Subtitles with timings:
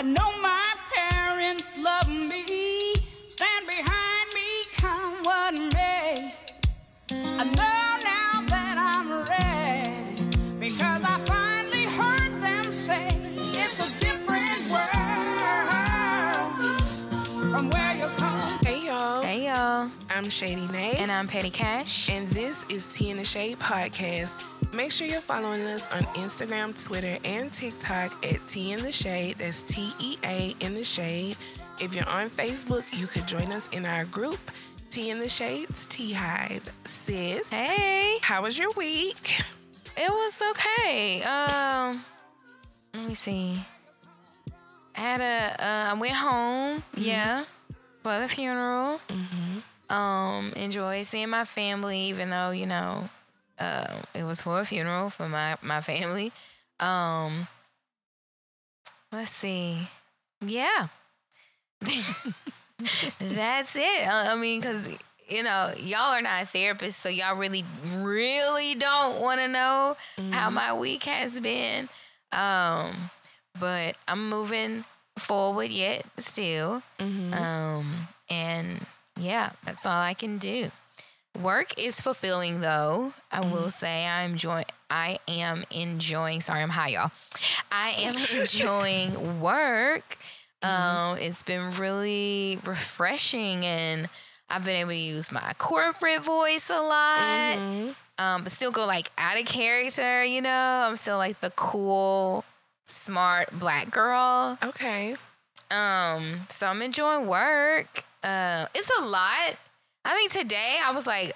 [0.00, 2.94] I know my parents love me,
[3.28, 6.34] stand behind me, come what may.
[7.10, 10.24] I know now that I'm ready
[10.58, 13.08] because I finally heard them say
[13.52, 16.54] it's a different world
[17.52, 18.58] from where you come.
[18.64, 22.08] Hey y'all, Hey y'all, I'm Shady Nate, and I'm Petty Cash.
[22.08, 24.46] and this is Tea in the Shade podcast.
[24.72, 29.36] Make sure you're following us on Instagram, Twitter, and TikTok at Tea in the Shade.
[29.36, 31.36] That's T E A in the Shade.
[31.80, 34.38] If you're on Facebook, you could join us in our group,
[34.90, 36.68] Tea in the Shades Tea Hive.
[36.84, 39.40] Sis, Hey, how was your week?
[39.96, 41.22] it was okay.
[41.24, 42.04] Um,
[42.94, 43.56] let me see.
[44.96, 47.44] I had a, uh, I went home, yeah,
[48.02, 49.00] for the funeral.
[49.88, 53.08] Um, enjoyed seeing my family, even though you know,
[53.60, 56.32] uh, it was for a funeral for my my family.
[56.80, 57.46] Um,
[59.12, 59.78] let's see,
[60.44, 60.88] yeah,
[63.20, 64.08] that's it.
[64.08, 64.88] I mean, cause
[65.28, 69.96] you know, y'all are not therapists, so y'all really, really don't want to know
[70.32, 71.88] how my week has been.
[72.32, 73.10] Um,
[73.58, 74.84] but I'm moving
[75.16, 76.82] forward yet still.
[77.32, 78.86] Um, and
[79.18, 80.70] yeah, that's all I can do.
[81.38, 83.12] Work is fulfilling though.
[83.30, 87.12] I will say I enjoy I am enjoying sorry, I'm high, y'all.
[87.70, 90.18] I am enjoying work.
[90.62, 94.08] Um, it's been really refreshing and
[94.50, 97.94] I've been able to use my corporate voice a lot.
[98.18, 100.84] Um, but still go like out of character, you know.
[100.86, 102.44] I'm still like the cool,
[102.86, 104.58] smart black girl.
[104.62, 105.14] Okay.
[105.70, 108.04] Um, so I'm enjoying work.
[108.22, 109.56] Uh, it's a lot.
[110.04, 111.32] I think today I was like,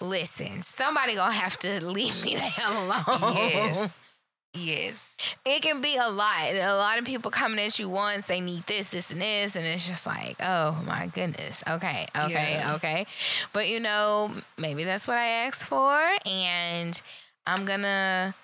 [0.00, 3.36] listen, somebody gonna have to leave me the hell alone.
[3.36, 4.04] Yes.
[4.54, 5.36] yes.
[5.44, 6.52] It can be a lot.
[6.54, 9.64] A lot of people coming at you once, they need this, this, and this, and
[9.64, 11.62] it's just like, oh my goodness.
[11.68, 12.74] Okay, okay, Yeah.
[12.76, 13.06] okay.
[13.52, 17.00] But you know, maybe that's what I asked for, and
[17.46, 18.34] I'm gonna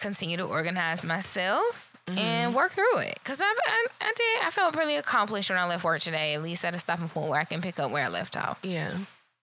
[0.00, 3.18] continue to organize myself and work through it.
[3.24, 4.46] Cause I've, I, I did.
[4.46, 6.34] I felt really accomplished when I left work today.
[6.34, 8.58] At least at a stopping point where I can pick up where I left off.
[8.62, 8.92] Yeah.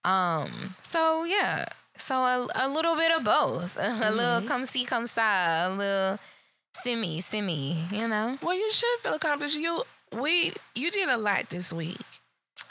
[0.04, 0.74] Um.
[0.78, 1.66] So yeah.
[1.96, 3.76] So a, a little bit of both.
[3.80, 5.68] A little come see, come saw.
[5.68, 6.18] A little
[6.74, 7.84] simmy, simmy.
[7.90, 8.38] You know.
[8.42, 9.58] Well, you should feel accomplished.
[9.58, 9.82] You
[10.18, 11.98] we you did a lot this week.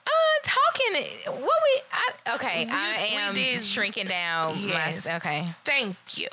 [0.08, 1.04] Uh, talking.
[1.28, 1.82] What we?
[1.92, 2.66] I, okay.
[2.66, 4.56] We- I am did- shrinking down.
[4.58, 5.08] Yes.
[5.08, 5.48] My, okay.
[5.64, 6.28] Thank you.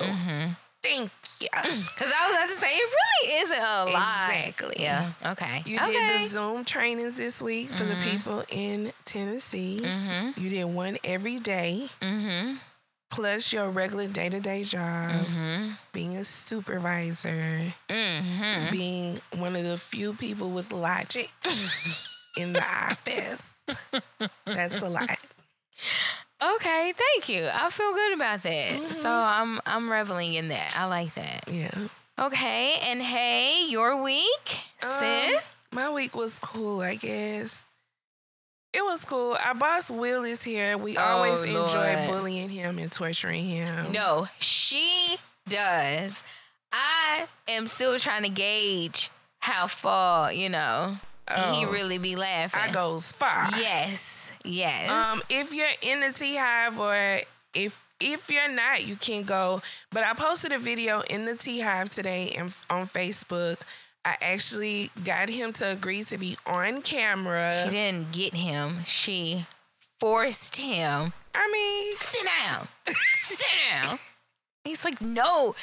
[0.87, 1.11] Thank
[1.41, 1.47] you.
[1.51, 4.29] Because I was about to say it really isn't a lot.
[4.29, 4.75] Exactly.
[4.79, 5.11] Yeah.
[5.25, 5.61] Okay.
[5.65, 5.91] You okay.
[5.91, 9.83] did the Zoom trainings this week for the people in Tennessee.
[10.37, 12.53] You did one every day, Mm-hmm.
[13.11, 15.11] plus your regular day to day job,
[15.93, 18.71] being a supervisor, Mm-hmm.
[18.71, 21.29] being one of the few people with logic
[22.37, 23.65] in the office.
[24.45, 25.09] That's a lot.
[26.43, 26.93] Okay.
[26.95, 27.47] Thank you.
[27.51, 28.91] I feel good about that.
[28.93, 30.75] So I'm I'm reveling in that.
[30.77, 31.43] I like that.
[31.51, 31.71] Yeah.
[32.19, 32.75] Okay.
[32.83, 34.47] And hey, your week,
[34.79, 35.55] sis.
[35.71, 37.65] Um, my week was cool, I guess.
[38.73, 39.35] It was cool.
[39.43, 40.77] Our boss Will is here.
[40.77, 43.91] We Oh, always enjoy bullying him and torturing him.
[43.91, 45.17] No, she
[45.47, 46.23] does.
[46.71, 49.09] I am still trying to gauge
[49.39, 50.97] how far, you know,
[51.29, 51.69] he Oh.
[51.69, 52.59] really be laughing.
[52.63, 53.49] I goes far.
[53.57, 54.89] Yes, yes.
[54.89, 57.21] Um, if you're in the T Hive or
[57.53, 59.61] if if you're not, you can go.
[59.91, 63.57] But I posted a video in the T Hive today and on Facebook.
[64.05, 67.51] I actually got him to agree to be on camera.
[67.51, 68.85] she didn't get him.
[68.85, 69.45] She
[69.99, 71.11] forced him.
[71.35, 72.67] I mean, Sit down.
[72.87, 73.99] Sit down.
[74.67, 75.55] He's like, no,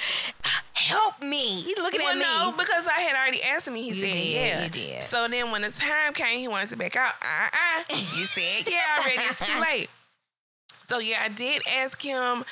[0.75, 1.60] help me.
[1.62, 2.22] He's looking well, at me.
[2.22, 3.75] no, because I had already asked him.
[3.75, 5.03] He You said, did, "Yeah." you did.
[5.03, 7.12] So then, when the time came, he wanted to back out.
[7.22, 9.22] Uh, uh You said, "Yeah, already.
[9.22, 9.91] It's too late."
[10.82, 12.44] So yeah, I did ask him.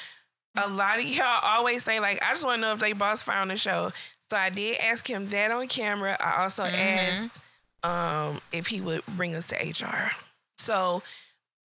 [0.62, 3.22] A lot of y'all always say like, "I just want to know if they boss
[3.22, 3.90] found the show."
[4.30, 6.16] So I did ask him that on camera.
[6.20, 6.74] I also Mm-hmm.
[6.80, 7.40] asked
[7.84, 10.10] um, if he would bring us to HR.
[10.58, 11.02] So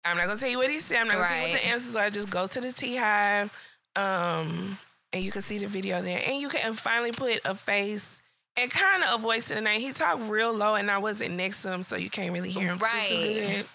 [0.05, 0.99] I'm not gonna tell you what he said.
[1.01, 2.05] I'm not gonna tell you what the answers are.
[2.05, 3.53] I just go to the T Hive,
[3.97, 4.79] um,
[5.13, 8.21] and you can see the video there, and you can finally put a face
[8.59, 9.81] and kind of a voice to the name.
[9.81, 12.69] He talked real low, and I wasn't next to him, so you can't really hear
[12.69, 13.09] him Right.
[13.09, 13.67] good.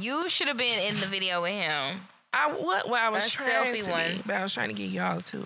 [0.00, 2.00] You should have been in the video with him.
[2.32, 4.16] I what well, I was A trying selfie to one.
[4.16, 5.44] be, but I was trying to get y'all too.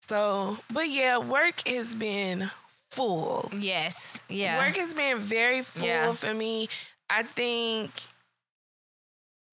[0.00, 2.50] So, but yeah, work has been
[2.90, 3.48] full.
[3.56, 4.18] Yes.
[4.28, 4.66] Yeah.
[4.66, 6.12] Work has been very full Yeah.
[6.12, 6.68] for me.
[7.08, 7.90] I think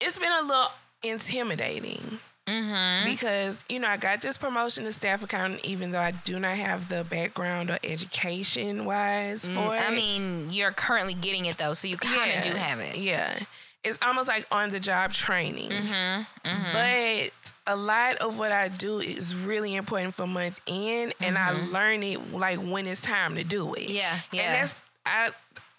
[0.00, 0.72] it's been a little
[1.04, 2.18] intimidating
[2.50, 3.10] Mm-hmm.
[3.10, 6.56] Because, you know, I got this promotion to staff accountant, even though I do not
[6.56, 9.88] have the background or education wise for it.
[9.88, 12.96] I mean, you're currently getting it though, so you kind of do have it.
[12.96, 13.38] Yeah.
[13.82, 15.70] It's almost like on the job training.
[15.70, 21.38] Mm-hmm, But a lot of what I do is really important for month end, and
[21.38, 23.84] I learn it like when it's time to do it.
[23.84, 23.96] Mm-hmm.
[23.96, 24.42] Yeah, yeah.
[24.42, 25.30] And that's, I,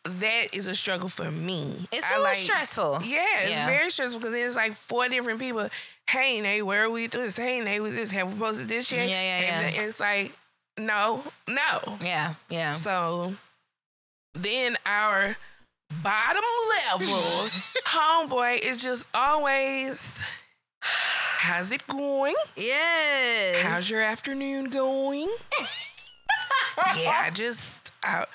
[0.04, 1.76] that is a struggle for me.
[1.92, 3.00] It's so like- stressful.
[3.04, 3.66] Yeah, it's Yeah.
[3.68, 5.70] very stressful because it's like four different people.
[6.10, 7.38] Hey, Nate, where are we do this?
[7.38, 9.10] Hey, Nate, we just have we posted this yet?
[9.10, 9.82] Yeah, yeah, And yeah.
[9.84, 10.34] it's like,
[10.78, 11.98] no, no.
[12.02, 12.72] Yeah, yeah.
[12.72, 13.36] So
[14.34, 15.38] then our
[16.04, 16.44] bottom
[16.90, 17.08] level
[17.86, 20.24] homeboy is just always,
[20.82, 22.36] how's it going?
[22.56, 23.62] Yes.
[23.62, 25.30] How's your afternoon going?
[26.98, 28.26] yeah, just uh,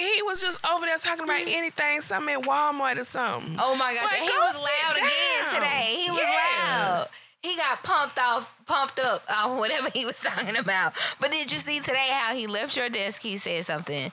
[0.00, 1.52] he was just over there talking about mm.
[1.52, 3.56] anything, something at Walmart or something.
[3.58, 5.94] Oh my gosh, Like, he go was loud again today.
[6.04, 6.88] He was Yeah.
[6.88, 7.08] loud.
[7.42, 10.92] He got pumped off, pumped up off whatever he was talking about.
[11.20, 13.22] But did you see today how he left your desk?
[13.22, 14.12] He said something,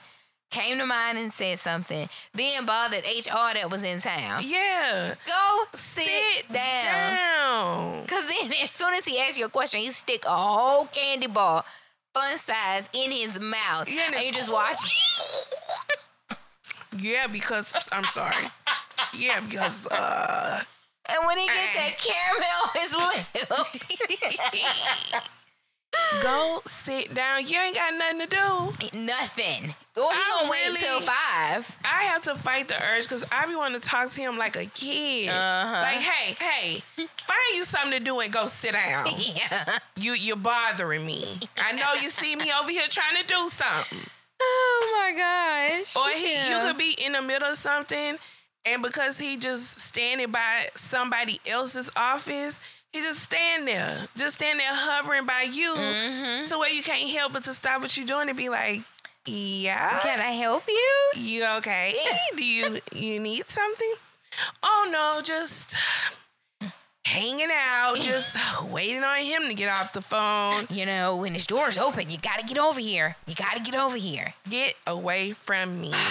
[0.50, 4.40] came to mine and said something, then bothered HR that was in town.
[4.44, 6.82] Yeah, Go sit, sit down.
[6.84, 8.06] down.
[8.06, 11.26] Cause then as soon as he asks you a question, he stick a whole candy
[11.26, 11.64] bar,
[12.18, 13.88] fun size, in his mouth.
[13.88, 14.76] Yeah, and and you just watch.
[16.98, 18.48] Yeah, because I'm sorry.
[19.16, 20.60] Yeah, because uh,
[21.06, 23.26] And when he get that caramel on his lip,
[26.22, 27.46] go sit down.
[27.46, 28.98] You ain't got nothing to do.
[29.00, 29.74] nothing.
[29.96, 31.78] Well, he I gonna wait really- till five.
[31.84, 34.56] I have to fight the urge because I be wanting to talk to him like
[34.56, 35.28] a kid.
[35.28, 35.82] Uh-huh.
[35.82, 39.06] Like, hey, hey, find you something to do and go sit down.
[39.18, 39.78] Yeah.
[39.96, 41.24] You you're bothering me.
[41.62, 43.98] I know you see me over here trying to do something.
[44.40, 45.96] Oh my gosh.
[45.96, 46.60] Or he you Yeah.
[46.62, 48.16] could be in the middle of something
[48.64, 52.60] and because he just standing by somebody else's office,
[52.92, 54.08] he just stand there.
[54.16, 56.44] Just stand there hovering by you Mm-hmm.
[56.44, 58.80] to where you can't help but to stop what you're doing and be like,
[59.26, 60.00] Yeah.
[60.02, 61.20] Can I help you?
[61.20, 61.94] You okay?
[62.36, 63.92] Do you you need something?
[64.62, 65.74] Oh no, just
[67.04, 70.64] hanging out, just waiting on him to get off the phone.
[70.70, 73.16] You know, when his door's open, you gotta get over here.
[73.26, 74.34] You gotta get over here.
[74.48, 75.92] Get away from me.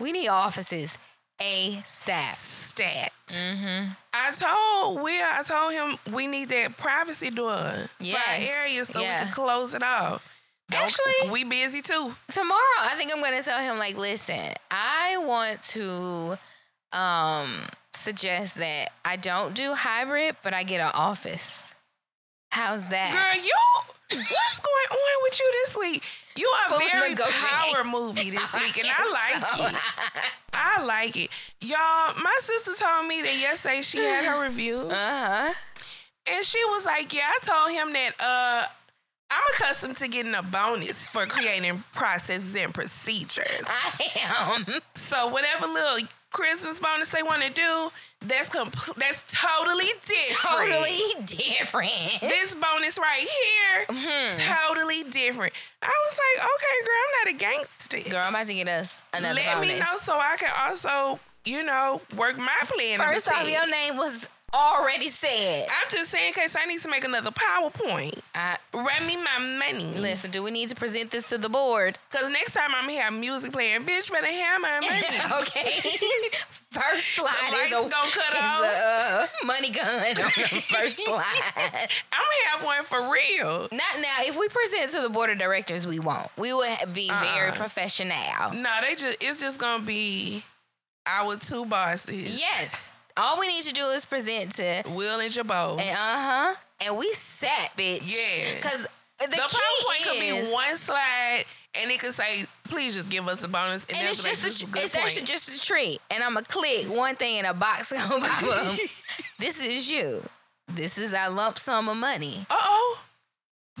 [0.00, 0.98] We need offices
[1.40, 2.32] ASAP.
[2.32, 3.12] Stat.
[3.28, 3.88] Mm-hmm.
[4.12, 9.00] I told Will, I told him we need that privacy door for our area so
[9.00, 9.18] Yeah.
[9.20, 10.30] we can close it off.
[10.72, 12.14] Actually- we busy too.
[12.30, 14.40] Tomorrow, I think I'm gonna tell him like, listen,
[14.70, 16.38] I want to
[16.92, 17.48] um
[17.92, 21.74] suggest that I don't do hybrid, but I get an office.
[22.50, 23.12] How's that?
[23.12, 23.54] Girl, you
[24.16, 26.04] what's going on with you this week?
[26.36, 29.66] You are Full very power movie this week, and I like so.
[29.66, 29.74] it.
[30.52, 31.30] I like it.
[31.60, 34.78] Y'all, my sister told me that yesterday she had her review.
[34.90, 35.52] Uh-huh.
[36.26, 38.66] And she was like, Yeah, I told him that uh
[39.30, 43.64] I'm accustomed to getting a bonus for creating processes and procedures.
[43.66, 44.64] I am.
[44.94, 47.90] So whatever little Christmas bonus they want to do,
[48.26, 50.72] that's compl- that's totally different.
[50.72, 51.90] Totally different.
[52.20, 54.68] This bonus right here, Mm-hmm.
[54.68, 55.52] totally different.
[55.82, 58.10] I was like, okay, girl, I'm not a gangster.
[58.10, 59.46] Girl, I'm about to get us another bonus.
[59.46, 59.72] Let bonus.
[59.74, 62.98] me know so I can also, you know, work my plan.
[62.98, 65.66] First off, your name was already said.
[65.68, 68.18] I'm just saying, in case I need to make another PowerPoint.
[68.34, 69.84] I, Run me my money.
[69.98, 71.98] listen, do we need to present this to the board?
[72.12, 75.42] Cause next time I'm gonna have music playing, bitch better have my money.
[75.42, 75.70] okay.
[76.70, 77.30] First slide
[77.70, 78.62] The is a, gonna cut off.
[78.62, 80.20] a uh, money gun on the
[80.60, 81.52] first slide.
[82.12, 83.68] I'm gonna have one for real.
[83.70, 84.16] Not now.
[84.22, 86.28] If we present to the board of directors, we won't.
[86.36, 87.56] We will be very Uh-uh.
[87.56, 88.16] professional.
[88.54, 90.42] No, they just it's just gonna be
[91.06, 92.40] our two bosses.
[92.40, 92.92] Yes.
[93.16, 95.80] All we need to do is present to Will and Jabot.
[95.80, 96.54] And uh huh,
[96.84, 98.02] and we set, bitch.
[98.10, 98.56] Yeah.
[98.56, 98.86] Because
[99.20, 101.44] the, the key PowerPoint is, could be one slide
[101.80, 103.84] and it could say, please just give us a bonus.
[103.86, 105.04] And, and it's like, just is a, it's point.
[105.06, 105.98] actually just a treat.
[106.10, 108.76] And I'm gonna click one thing in a box gonna pop up.
[109.38, 110.22] this is you.
[110.68, 112.46] This is our lump sum of money.
[112.50, 113.00] Uh-oh.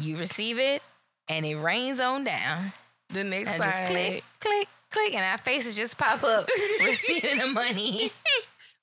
[0.00, 0.82] You receive it,
[1.28, 2.72] and it rains on down.
[3.10, 3.70] The next And slide.
[3.70, 6.48] just click, click, click, and our faces just pop up
[6.84, 8.10] receiving the money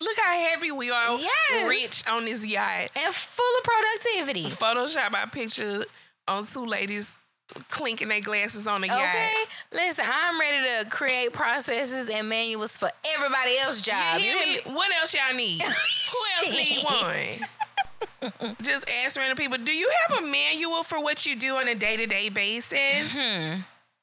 [0.02, 1.18] Look how happy we are.
[1.18, 1.70] Yes.
[1.70, 2.90] Rich on this yacht.
[2.96, 4.46] and full of productivity.
[4.50, 5.84] Photoshop our picture
[6.28, 7.16] on two ladies
[7.70, 8.98] clinking their glasses on the yacht.
[9.00, 9.34] Okay,
[9.74, 13.96] listen, I'm ready to create processes and manuals for everybody else's job.
[13.96, 14.74] Yeah, You hear me?
[14.74, 15.62] What else y'all need?
[15.62, 15.68] Who
[16.38, 18.56] else need one?
[18.64, 19.58] Just answering the people.
[19.58, 23.14] Do you have a manual for what you do on a day to day basis?
[23.16, 23.60] hmm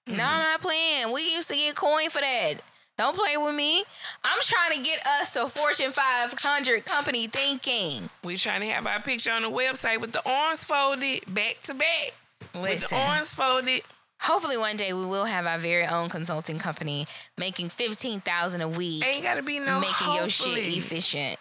[0.09, 1.13] No, I'm not playing.
[1.13, 2.55] We used to get coin for that.
[2.99, 3.85] Don't play with me.
[4.25, 8.11] I'm trying to get us to Fortune 500 company thinking.
[8.25, 11.75] We're trying to have our picture on the website with the arms folded back to
[11.75, 12.11] back.
[12.55, 13.83] With the Listen, arms folded.
[14.21, 17.07] hopefully one day we will have our very own consulting company
[17.39, 21.39] making 15000 a week, Ain't gotta be no making your shit efficient.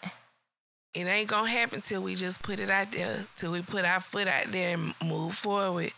[0.94, 4.00] It ain't gonna happen till we just put it out there, till we put our
[4.00, 5.92] foot out there and move forward.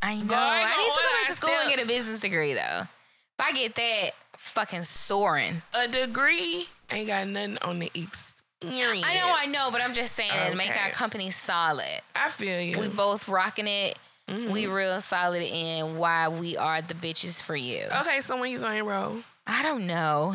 [0.00, 0.24] I know.
[0.26, 2.80] Girl, I I need to go back to school and get a business degree though.
[2.82, 4.10] If I get that,
[4.42, 5.62] fucking soaring.
[5.74, 9.06] A degree ain't got nothing on the experience.
[9.06, 11.86] I know, I know, but I'm just saying to make our company solid.
[12.14, 12.78] I feel you.
[12.78, 13.98] We both rocking it.
[14.28, 14.52] Mm-hmm.
[14.52, 17.84] We real solid in why we are the bitches for you.
[18.00, 19.16] okay, so when you gonna enroll?
[19.46, 20.34] I don't know.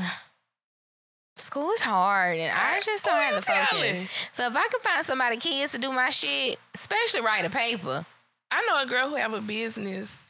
[1.36, 3.70] School is hard, and I I- just don't have the focus.
[3.70, 4.06] telling?
[4.34, 8.06] So if I could find somebody kids to do my shit, especially write a paper,
[8.52, 10.30] I know a girl who have a business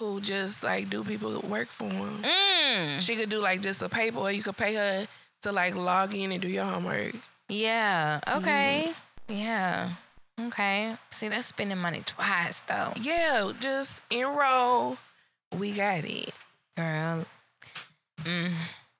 [0.00, 2.22] who just like do people work for them.
[2.22, 5.06] mm, She could do like just a paper, or you could pay her
[5.42, 7.14] to like log in and do your homework.
[7.48, 8.92] yeah, okay,
[9.28, 9.34] Mm-hmm.
[9.40, 9.90] yeah,
[10.48, 10.96] okay.
[11.10, 14.98] See, that's spending money twice though, Yeah, just enroll.
[15.58, 16.30] We got it.
[16.76, 17.24] girl.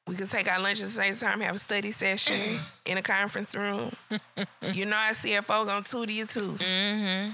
[0.06, 3.02] We could take our lunch at the same time, have a study session in a
[3.02, 3.90] conference room.
[4.72, 6.52] you know, our CFO gonna tutor you too.
[6.52, 7.30] Mm-hmm.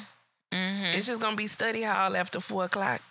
[0.55, 0.85] Mm-hmm.
[0.97, 3.02] It's just gonna be study hall after four o'clock.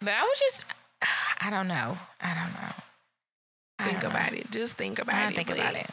[0.00, 0.66] But I was just,
[1.40, 2.74] I don't know, I don't know.
[3.80, 4.18] I Think don't know.
[4.20, 4.50] about it.
[4.50, 5.34] Just think about I it.
[5.36, 5.86] think about it.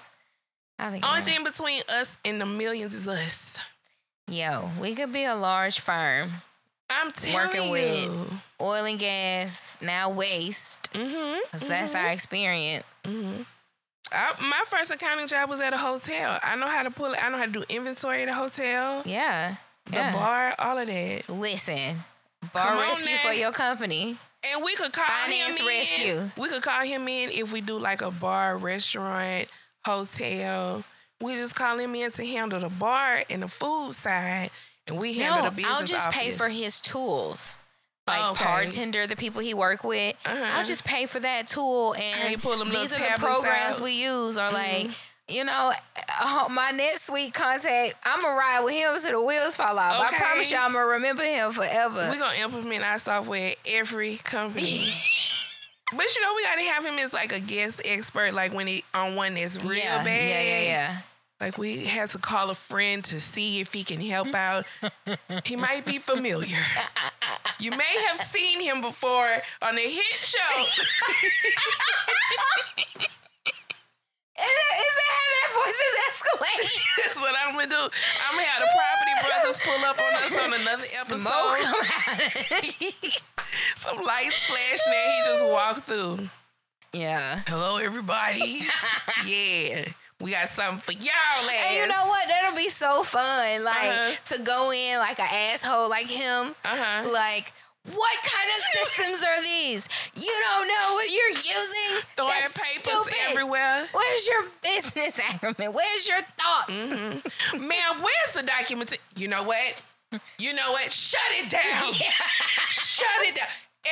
[0.79, 1.31] I think Only about it.
[1.31, 3.59] thing between us and the millions is us.
[4.27, 6.29] Yo, we could be a large firm,
[6.89, 7.71] I'm telling Working you.
[7.71, 8.31] with-
[8.61, 10.91] oil and gas, now waste.
[10.93, 11.39] Mm-hmm.
[11.51, 12.85] 'cause that's our experience.
[14.11, 16.39] I, my first accounting job was at a hotel.
[16.43, 17.19] I know how to pull it.
[17.23, 19.55] I know how to do inventory at a hotel, Yeah.
[19.85, 20.13] the yeah.
[20.13, 21.29] bar, all of that.
[21.29, 21.97] Listen,
[22.53, 24.17] bar rescue for your company.
[24.53, 25.77] And we could call Finance him in.
[25.79, 26.31] rescue.
[26.37, 29.47] We could call him in if we do like a bar, restaurant,
[29.85, 30.83] hotel.
[31.21, 34.49] We just call him in to handle the bar and the food side,
[34.87, 37.57] and we handle No, the business I'll just pay for his tools.
[38.07, 38.43] Like Okay.
[38.45, 40.51] bartender, the people he work with, Uh-huh.
[40.57, 41.95] I'll just pay for that tool.
[41.95, 42.35] And
[42.69, 43.73] these are the programs out.
[43.75, 43.83] Mm-hmm.
[43.83, 44.37] we use.
[44.37, 44.91] Or like,
[45.27, 45.71] you know,
[46.21, 50.13] uh, my next week contact, I'm gonna ride with him so the wheels fall off.
[50.13, 52.09] I promise y'all, I'm gonna remember him forever.
[52.11, 54.61] We're gonna implement our software at every company.
[55.95, 58.83] but you know, we gotta have him as like a guest expert, like when he
[58.93, 60.29] on one that's real yeah, bad.
[60.29, 60.97] yeah, yeah, yeah.
[61.41, 64.63] Like we had to call a friend to see if he can help out.
[65.43, 66.55] he might be familiar.
[67.59, 69.27] You may have seen him before
[69.61, 70.63] on a hit show.
[74.37, 76.63] Is it, how that voices escalate?
[77.05, 77.75] That's what I'm gonna do.
[77.75, 81.19] I'm gonna have the property brothers pull up on us on another episode.
[81.19, 83.21] Smoke come out.
[83.77, 86.29] Some lights flashing and he just walked through.
[86.93, 87.41] yeah.
[87.47, 88.59] Hello, everybody.
[89.25, 89.85] yeah.
[90.21, 91.65] We got something for y'all, ass.
[91.67, 92.27] And you know what?
[92.27, 93.63] That'll be so fun.
[93.63, 94.11] Like Uh-huh.
[94.35, 96.55] to go in like an asshole like him.
[96.63, 97.09] Uh-huh.
[97.13, 97.51] Like,
[97.85, 99.87] what kind of systems are these?
[100.15, 102.01] You don't know what you're using?
[102.15, 103.13] Throwing That's papers stupid.
[103.29, 103.85] everywhere.
[103.91, 105.71] Where's your business acumen?
[105.73, 106.87] Where's your thoughts?
[106.93, 107.67] Mm-hmm.
[107.67, 108.97] Man, where's the document?
[109.15, 109.83] You know what?
[110.39, 110.91] You know what?
[110.91, 111.93] Shut it down.
[111.93, 113.47] Shut it down.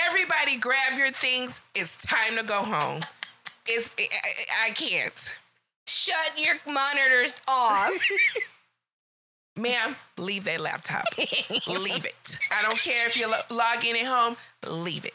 [0.07, 1.62] Everybody grab your things.
[1.75, 3.01] It's time to go home.
[3.67, 5.38] It's I- I can't.
[5.85, 7.91] Shut your monitors off.
[9.55, 11.05] Ma'am, leave that laptop.
[11.17, 12.38] leave it.
[12.51, 14.36] I don't care if you lo- log in at home.
[14.67, 15.13] Leave it.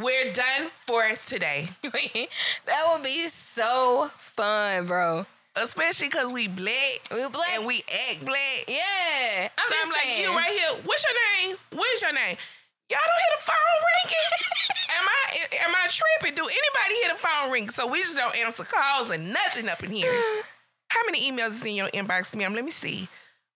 [0.00, 1.66] We're done for today.
[1.82, 5.26] that would be so fun, bro.
[5.56, 7.48] Especially because we black We black.
[7.58, 8.64] and we act black.
[8.68, 9.48] yeah.
[9.58, 10.70] I'm so I'm just like, you right here.
[10.84, 11.56] What's your name?
[11.74, 12.36] What's your name?
[12.90, 14.32] Y'all don't hear the phone ringing?
[14.98, 16.36] am I am I tripping?
[16.36, 17.68] Do anybody hear the phone ring?
[17.68, 20.08] So we just don't answer calls and nothing up in here.
[20.90, 22.54] How many emails is in your inbox, ma'am?
[22.54, 23.08] Let me see.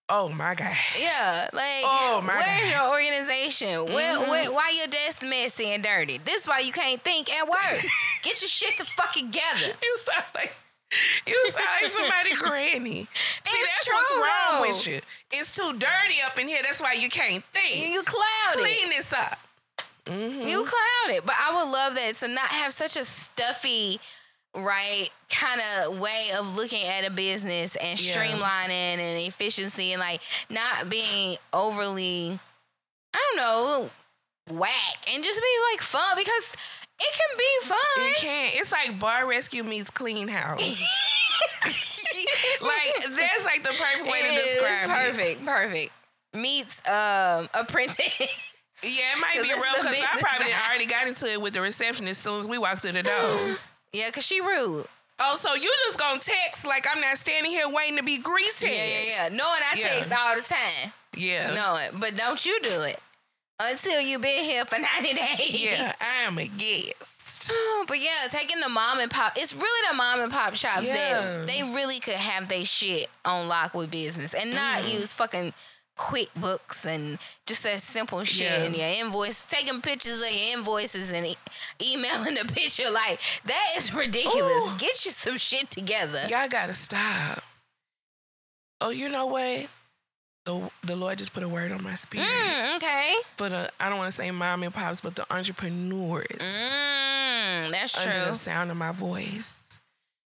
[0.09, 0.75] Oh my god.
[0.99, 2.49] Yeah, like Oh, my where's God.
[2.51, 2.71] Mm-hmm.
[2.71, 3.93] your organization?
[3.95, 6.19] Where, where, why your desk messy and dirty?
[6.23, 7.57] This why you can't think at work.
[8.23, 9.73] Get your shit to fucking together.
[9.81, 10.53] You sound like
[11.25, 13.07] you sound like somebody granny.
[13.07, 14.67] See, It's that's what's wrong though.
[14.67, 14.99] with you.
[15.31, 16.59] It's too dirty up in here.
[16.61, 17.89] That's why you can't think.
[17.91, 18.61] You clouded.
[18.71, 19.39] Clean this up.
[20.07, 21.25] You clouded.
[21.25, 23.99] But I would love that to not have such a stuffy,
[24.55, 28.15] right, kind of way of looking at a business and Yeah.
[28.15, 28.69] streamlining
[28.99, 32.39] and efficiency and like not being overly,
[33.13, 33.89] I don't know,
[34.57, 36.55] whack and just be like fun because
[36.99, 38.07] it can be fun.
[38.07, 38.55] You can't.
[38.55, 40.81] It's like bar rescue meets clean house.
[42.61, 45.15] like that's like the perfect way to It is describe it.
[45.15, 45.91] perfect, perfect.
[46.33, 47.99] Meets um apprentice.
[48.83, 52.07] Yeah, it might be real because I probably already got into it with the reception
[52.07, 53.55] as soon as we walked through the door.
[53.93, 54.85] yeah, cause she rude.
[55.19, 58.53] Oh, so you just gonna text like I'm not standing here waiting to be greeted?
[58.63, 59.29] Yeah, yeah, yeah.
[59.29, 59.87] Knowing I Yeah.
[59.87, 60.91] text all the time.
[61.15, 61.53] Yeah.
[61.53, 62.99] Knowing, but don't you do it
[63.59, 65.63] until you've been here for ninety days.
[65.63, 67.53] Yeah, I am a guest.
[67.87, 71.19] But yeah, taking the mom and pop, it's really the mom and pop shops Yeah.
[71.21, 74.97] that they really could have their shit on lock with business and not Mm-hmm.
[74.97, 75.53] use fucking
[75.97, 78.63] QuickBooks and just that simple shit Yeah.
[78.63, 81.35] in your invoice, taking pictures of your invoices and e-
[81.81, 82.89] emailing the picture.
[82.91, 84.69] Like, that is ridiculous.
[84.69, 84.77] Ooh.
[84.77, 86.19] Get you some shit together.
[86.29, 87.43] Y'all gotta stop.
[88.81, 89.67] Oh, you know what?
[90.45, 93.13] The the Lord just put a word on my spirit Mm, okay.
[93.37, 98.03] for the I don't want to say mom and pops, but the entrepreneurs Mm, that's
[98.03, 98.11] true.
[98.11, 99.79] under the sound of my voice.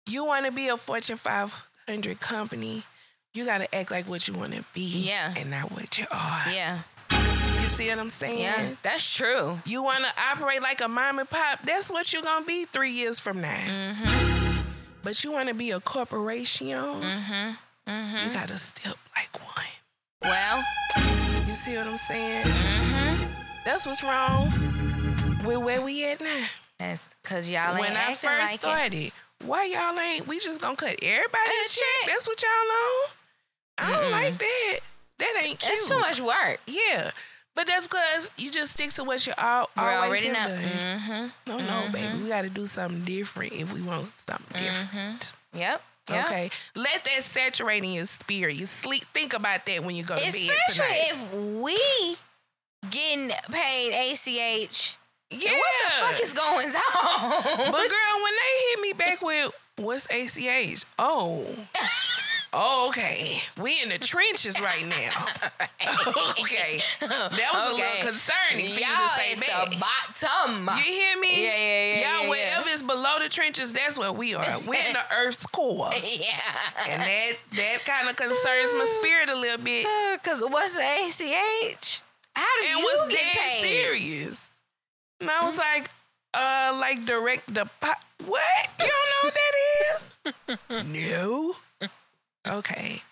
[0.06, 2.84] You want to be a Fortune 500 company,
[3.34, 5.34] you gotta act like what you want to be, Yeah.
[5.36, 6.50] and not what you are.
[6.52, 6.78] Yeah.
[7.10, 8.40] You see what I'm saying?
[8.40, 8.74] Yeah.
[8.82, 9.58] That's true.
[9.66, 12.92] You want to operate like a mom and pop, that's what you're to be three
[12.92, 13.48] years from now.
[13.66, 14.60] Mm-hmm.
[15.02, 16.68] But you want to be a corporation,
[17.86, 19.64] you got to step like one.
[20.22, 20.62] Well,
[21.46, 22.46] You see what I'm saying?
[22.46, 23.24] Mm-hmm.
[23.64, 24.52] That's what's wrong
[25.44, 26.44] with where we at now.
[26.78, 28.60] that's because y'all ain't when I first like it.
[28.60, 29.12] started,
[29.44, 31.84] why y'all ain't, we just to cut everybody A check?
[32.00, 32.06] check.
[32.10, 33.10] That's what y'all on?
[33.78, 34.78] I don't like that.
[35.18, 35.72] That ain't cute.
[35.72, 36.60] It's too much work.
[36.66, 37.10] Yeah.
[37.54, 40.58] But that's because you just stick to what you all, We're always already done.
[40.60, 41.26] Mm-hmm.
[41.46, 42.22] No, no, baby.
[42.22, 45.32] We got to do something different if we want something different.
[45.54, 45.80] Yep.
[46.10, 46.26] yep.
[46.26, 46.50] Okay.
[46.74, 48.56] Let that saturate in your spirit.
[48.56, 49.04] You sleep.
[49.14, 51.10] Think about that when you go to bed Especially tonight.
[51.12, 52.16] if we
[52.90, 54.96] getting paid ACH.
[55.30, 55.52] yeah.
[55.52, 57.70] What the fuck is going on?
[57.70, 60.84] But girl, when they hit me back with what's ACH?
[60.98, 61.46] Oh.
[62.56, 63.38] Oh, okay.
[63.60, 65.24] We in the trenches right now.
[66.40, 66.80] okay.
[67.00, 70.68] That was a little concerning for you Y'all to say at the bottom.
[70.78, 71.44] You hear me?
[71.44, 72.72] Yeah, yeah, yeah, Y'all, yeah, wherever yeah.
[72.72, 74.44] it's below the trenches, that's where we are.
[74.66, 75.90] We're in the earth's core.
[75.92, 76.30] yeah.
[76.90, 79.86] And that that kind of concerns my spirit a little bit.
[80.22, 82.02] Cause what's the ACH?
[82.36, 83.62] How do And you was get dead paid?
[83.62, 84.50] serious.
[85.20, 85.88] And I was like,
[86.34, 87.96] uh, like direct deposit.
[88.26, 88.70] What?
[88.80, 91.10] You don't know what that is?
[91.10, 91.54] no.
[92.46, 93.02] Okay.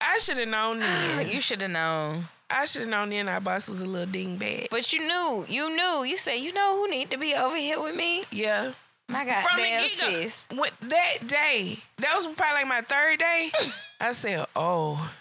[0.00, 0.80] I should have known
[1.16, 1.28] then.
[1.28, 2.24] You should have known.
[2.50, 4.68] I should have known then our boss was a little dingbat.
[4.70, 6.04] But you knew, you knew.
[6.04, 8.24] You said, you know who need to be over here with me?
[8.30, 8.72] Yeah.
[9.08, 10.46] My God, From the sis.
[10.52, 13.50] with that day, that was probably like my third day.
[14.00, 15.12] I said, "Oh,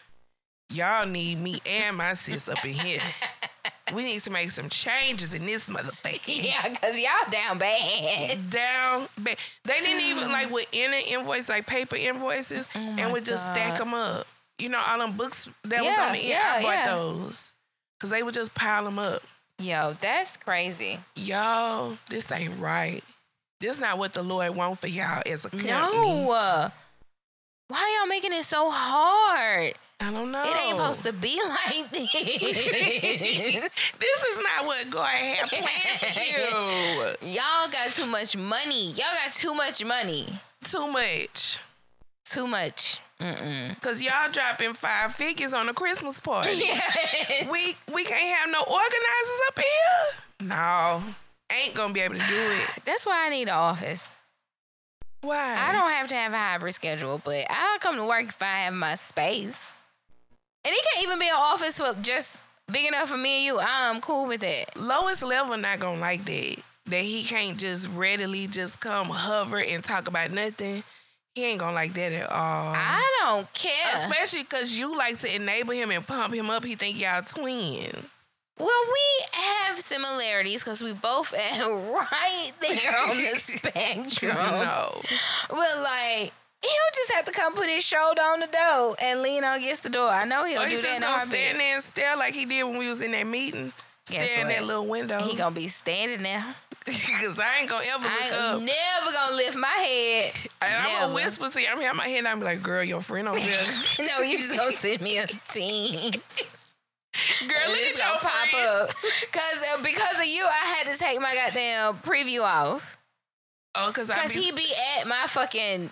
[0.72, 3.02] y'all need me and my sis up in here.
[3.94, 8.50] we need to make some changes in this motherfucker." Yeah, cause y'all down bad.
[8.50, 10.32] Down, ba- they didn't even mm.
[10.32, 14.28] like with inner invoice, like paper invoices, oh and would just stack Oh them up.
[14.58, 16.30] You know, all them books that was on the end.
[16.30, 16.96] yeah, I bought yeah.
[16.96, 17.56] those
[17.98, 19.24] because they would just pile them up.
[19.60, 21.00] Yo, that's crazy.
[21.16, 23.04] Y'all, this ain't right.
[23.60, 25.70] This is not what the Lord want for y'all as a company.
[25.70, 26.72] No.
[27.68, 29.76] Why y'all making it so hard?
[30.02, 30.42] I don't know.
[30.44, 32.12] It ain't supposed to be like this.
[34.02, 37.34] This is not what God had planned for you.
[37.36, 38.88] y'all got too much money.
[38.88, 40.28] Y'all got too much money.
[40.64, 41.60] Too much.
[42.26, 43.00] Too much.
[43.20, 43.80] Mm-mm.
[43.82, 46.50] Cause y'all dropping five figures on a Christmas party.
[47.52, 50.48] We we can't have no organizers up here.
[50.48, 51.04] No.
[51.52, 52.80] Ain't gonna be able to do it.
[52.86, 54.24] That's why I need an office.
[55.22, 55.56] Why?
[55.56, 58.64] I don't have to have a hybrid schedule, but I'll come to work if I
[58.64, 59.78] have my space.
[60.64, 63.60] And it can't even be an office for just big enough for me and you.
[63.60, 64.78] I'm cool with that.
[64.78, 66.56] lowest level not gonna like that.
[66.88, 70.84] That he can't just readily just come hover and talk about nothing.
[71.36, 72.74] He ain't gonna like that at all.
[72.76, 73.72] I don't care.
[73.94, 76.64] Especially cause you like to enable him and pump him up.
[76.66, 78.18] He think y'all twins.
[78.58, 84.36] Well, we have similarities because we both are right there on the spectrum.
[84.36, 85.02] no.
[85.50, 89.44] But like, he'll just have to come put his shoulder on the door and lean
[89.44, 90.10] on against the door.
[90.10, 92.16] I know he'll Or do he that just in a gonna stand there and stare
[92.18, 93.74] like he did when we was in that meeting.
[94.12, 95.20] In that little window.
[95.20, 96.44] He gonna be standing there.
[96.86, 98.60] Cause I ain't gonna ever I look ain't up.
[98.60, 100.34] never gonna lift my head.
[100.64, 101.68] and I'm gonna whisper to you.
[101.72, 102.26] I'm here, my head.
[102.26, 103.64] I'm like, girl, your friend over there.
[104.08, 106.12] no, you just gonna send me a team.
[106.12, 108.68] girl, It's your gonna pop friend.
[108.68, 108.90] up.
[109.32, 112.98] Cause uh, because of you, I had to take my goddamn preview off.
[113.76, 114.68] Oh, cause I Cause be, he be
[115.00, 115.92] at my fucking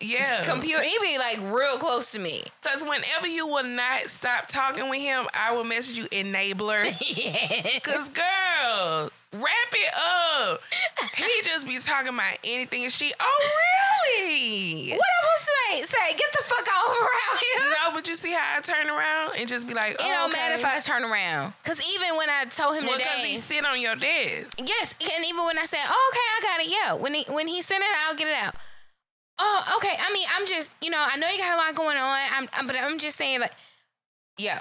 [0.00, 0.42] yeah.
[0.44, 0.82] computer.
[0.82, 2.42] He be like real close to me.
[2.62, 6.84] Cause whenever you will not stop talking with him, I will message you enabler.
[7.16, 7.78] yeah.
[7.80, 9.94] Cause girl, wrap it
[10.50, 10.60] up.
[11.16, 13.12] He just be talking about anything and she.
[13.20, 13.50] Oh
[14.08, 14.90] really?
[14.92, 15.96] What I'm supposed to say?
[15.96, 17.70] Say, get the fuck off around here.
[17.84, 20.30] No, but you see how I turn around and just be like, It oh, don't
[20.30, 20.40] okay.
[20.40, 21.54] matter if I turn around.
[21.64, 24.58] Cause even when I told him Well, because today, he sit on your desk.
[24.64, 26.92] yes, and even when I said, oh, "Okay, I got it," yeah.
[26.94, 28.54] When he when he sent it, I'll get it out.
[29.38, 29.94] Oh, okay.
[29.98, 32.18] I mean, I'm just, you know, I know you got a lot going on.
[32.32, 33.52] I'm, I'm but I'm just saying, like,
[34.38, 34.52] yo,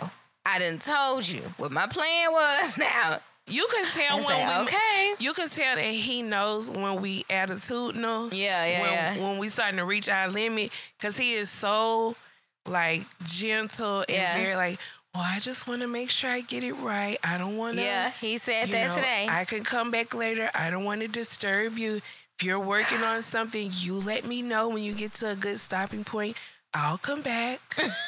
[0.45, 2.77] I didn't told you what my plan was.
[2.79, 5.13] Now You can tell when we okay.
[5.19, 8.33] You can tell that he knows when we attitudinal.
[8.33, 9.23] Yeah, yeah, when, yeah.
[9.29, 12.15] When we starting to reach our limit, because he is so
[12.65, 14.38] like gentle and Yeah.
[14.38, 14.79] very like.
[15.13, 17.19] Well, I just want to make sure I get it right.
[17.23, 17.83] I don't want to.
[17.83, 19.27] Yeah, he said that know, today.
[19.29, 20.49] I can come back later.
[20.55, 22.01] I don't want to disturb you.
[22.43, 25.58] If you're working on something, you let me know when you get to a good
[25.58, 26.36] stopping point.
[26.73, 27.62] I'll come back.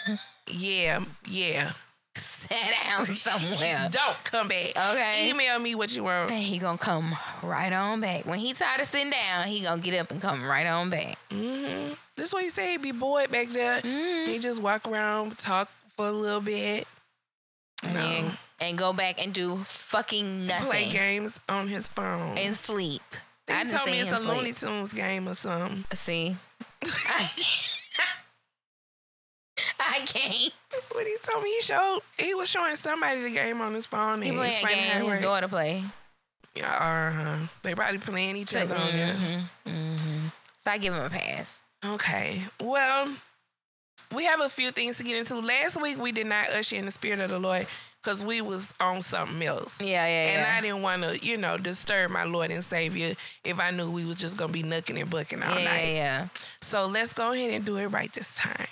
[0.51, 1.71] yeah, yeah.
[2.15, 3.87] Sit down somewhere.
[3.91, 4.71] Don't come back.
[4.75, 5.29] Okay.
[5.29, 6.31] Email me what you want.
[6.31, 8.25] And he gonna come right on back.
[8.25, 11.17] When he tired of sitting down, he gonna get up and come right on back.
[11.29, 11.93] Mm-hmm.
[12.17, 12.71] This what he say.
[12.71, 13.79] He be bored back there.
[13.79, 14.31] Mm-hmm.
[14.31, 16.85] He just walk around, talk for a little bit.
[17.85, 17.89] No.
[17.91, 20.67] And, and go back and do fucking nothing.
[20.67, 22.37] Play games on his phone.
[22.37, 23.01] and sleep.
[23.47, 24.37] He I told me it's a sleep.
[24.37, 25.83] Looney Tunes game or something.
[25.93, 26.35] See,
[26.83, 27.29] I,
[29.79, 30.53] I can't.
[30.71, 31.49] That's what he told me.
[31.51, 31.99] He showed.
[32.17, 34.21] He was showing somebody the game on his phone.
[34.21, 35.23] He and playing a explaining how game it his worked.
[35.23, 35.83] daughter play.
[36.55, 37.47] Yeah, uh-huh.
[37.63, 40.31] They probably playing each So, other mhm, mhm.
[40.57, 41.63] so I give him a pass.
[41.85, 42.41] Okay.
[42.61, 43.09] Well,
[44.15, 45.35] we have a few things to get into.
[45.39, 47.67] Last week we did not usher in the spirit of the Lord
[48.05, 49.81] because we was on something else.
[49.81, 50.55] Yeah, yeah, And yeah.
[50.57, 54.05] I didn't want to, you know, disturb my Lord and Savior if I knew we
[54.05, 55.93] was just gonna be nooking and bucking all yeah, yeah, night.
[55.93, 56.27] yeah.
[56.61, 58.67] So let's go ahead and do it right this time.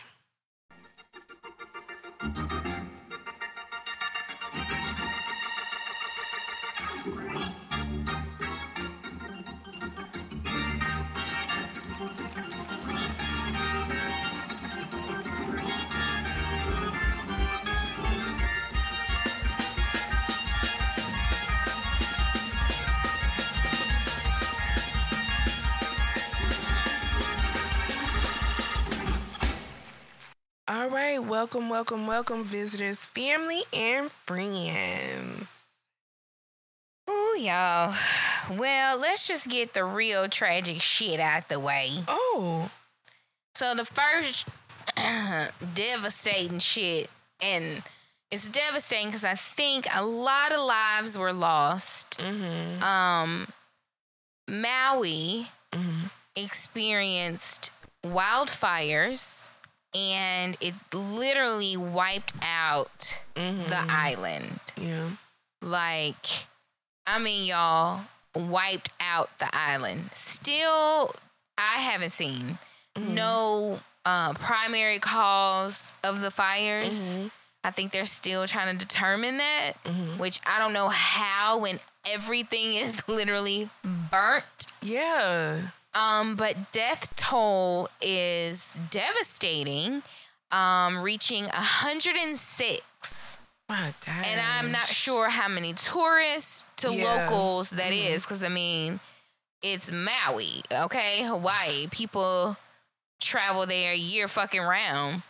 [30.84, 35.69] All right, welcome, welcome, welcome, visitors, family, and friends.
[37.10, 37.93] Ooh, y'all.
[38.52, 41.88] Well, let's just get the real tragic shit out the way.
[42.10, 42.69] Oh,
[43.56, 44.50] So the first
[45.74, 47.10] devastating shit,
[47.41, 47.82] and
[48.30, 52.19] it's devastating because I think a lot of lives were lost.
[52.19, 52.84] mm-hmm.
[52.84, 53.48] Um,
[54.50, 56.08] Maui Mm-hmm.
[56.36, 57.72] experienced
[58.06, 59.48] wildfires,
[59.95, 63.63] and it's literally wiped out Mm-hmm.
[63.67, 64.60] the island.
[64.79, 65.10] yeah.
[65.62, 66.25] Like,
[67.08, 68.01] I mean, y'all
[68.36, 70.10] wiped out the island.
[70.13, 71.13] Still,
[71.58, 72.58] I haven't seen
[72.97, 77.17] no uh, primary cause of the fires.
[77.63, 79.73] I think they're still trying to determine that,
[80.17, 81.79] which I don't know how when
[82.12, 83.69] everything is literally
[84.12, 84.43] burnt.
[84.82, 85.62] Yeah.
[85.95, 90.01] Um, but death toll is devastating,
[90.51, 93.38] um, reaching 106.
[93.69, 94.25] My God.
[94.25, 97.06] And I'm not sure how many tourists to Yeah.
[97.06, 97.32] Mm-hmm.
[97.34, 98.99] locals that is, because I mean,
[99.62, 101.23] it's Maui, okay?
[101.23, 101.88] Hawaii.
[101.89, 102.58] People
[103.21, 105.23] travel there year fucking round.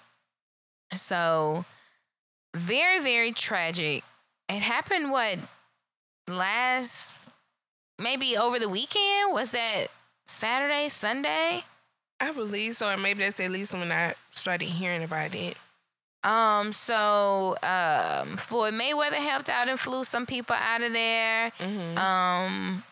[0.93, 1.65] So,
[2.56, 4.04] very, very tragic.
[4.49, 5.38] It happened, what,
[6.28, 7.13] last,
[7.99, 9.34] maybe over the weekend?
[9.34, 9.88] Was that
[10.28, 11.64] Saturday, Sunday?
[12.20, 15.58] I believe so, and maybe that's at least when I started hearing about it.
[16.24, 21.52] Um, so um Floyd Mayweather helped out and flew some people out of there.
[21.60, 21.98] Mm-hmm.
[21.98, 22.84] Um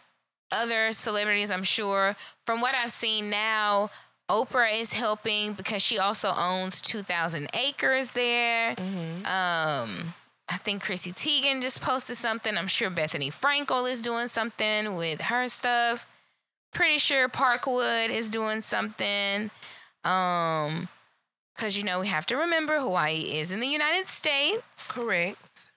[0.51, 2.15] other celebrities, I'm sure.
[2.45, 3.89] From what I've seen now,
[4.29, 8.75] Oprah is helping because she also owns 2,000 acres there.
[8.75, 9.25] Mm-hmm.
[9.25, 10.13] Um,
[10.49, 12.57] I think Chrissy Teigen just posted something.
[12.57, 16.05] I'm sure Bethenny Frankel is doing something with her stuff.
[16.73, 19.51] Pretty sure Parkwood is doing something.
[20.03, 20.87] Um,
[21.55, 25.69] because you know we have to remember Hawaii is in the United States, Correct.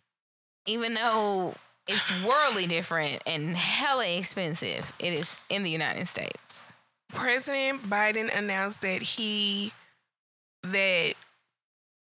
[0.67, 1.55] even though
[1.87, 4.93] it's worldly different and hella expensive.
[4.99, 6.65] It is in the United States.
[7.11, 9.73] President Biden announced that he
[10.63, 11.15] that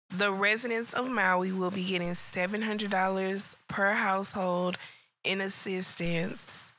[0.10, 4.78] the residents of Maui will be getting seven hundred dollars per household
[5.24, 6.72] in assistance.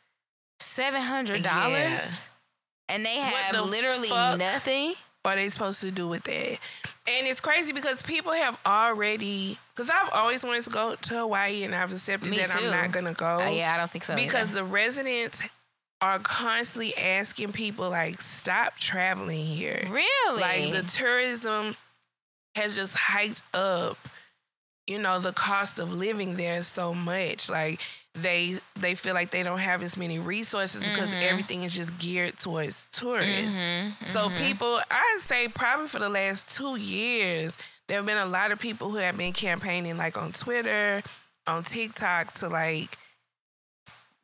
[0.69, 2.27] Seven hundred dollars,
[2.91, 4.93] and they have the literally nothing.
[5.23, 6.59] What are they supposed to do with that?
[7.09, 11.65] And it's crazy because people have already because I've always wanted to go to Hawaii
[11.65, 12.67] and I've accepted Me that too.
[12.67, 13.39] I'm not gonna go.
[13.39, 14.15] Uh, yeah, I don't think so.
[14.15, 14.67] because either.
[14.67, 15.49] the residents
[16.03, 21.77] are constantly asking people like stop traveling here really, like the tourism
[22.55, 23.97] has just hiked up
[24.89, 27.49] you know, the cost of living there is so much.
[27.51, 27.81] Like
[28.15, 31.29] they they feel like they don't have as many resources because Mm-hmm.
[31.29, 33.63] everything is just geared towards tourists.
[34.07, 38.51] So people, I'd say probably for the last two years, there have been a lot
[38.51, 41.03] of people who have been campaigning like on Twitter,
[41.47, 42.97] on TikTok to like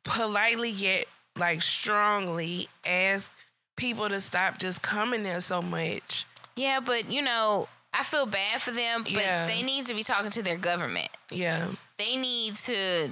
[0.03, 1.05] politely yet
[1.37, 3.31] like strongly ask
[3.75, 6.25] people to stop just coming there so much.
[6.55, 9.45] Yeah, but you know, I feel bad for them, but Yeah.
[9.47, 11.07] they need to be talking to their government.
[11.31, 11.67] Yeah.
[11.97, 13.09] They need to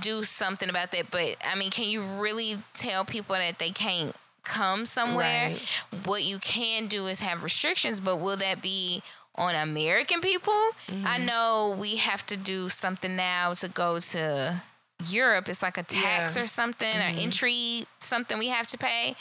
[0.00, 1.10] do something about that.
[1.10, 5.50] But I mean, can you really tell people that they can't come somewhere?
[5.50, 5.84] Right.
[6.04, 9.02] What you can do is have restrictions, but will that be
[9.36, 10.52] on American people?
[10.52, 11.24] I Mm-hmm.
[11.26, 14.62] know we have to do something now to go to
[15.08, 15.48] Europe.
[15.48, 16.22] It's like a tax Yeah.
[16.26, 16.42] Mm-hmm.
[16.42, 19.16] or something, or entry something we have to pay.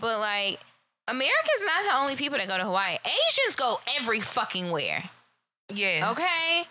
[0.00, 0.58] But like,
[1.08, 2.96] Americans not the only people that go to Hawaii.
[3.04, 5.04] Asians go every fucking where.
[5.72, 6.10] Yes.
[6.12, 6.68] Okay.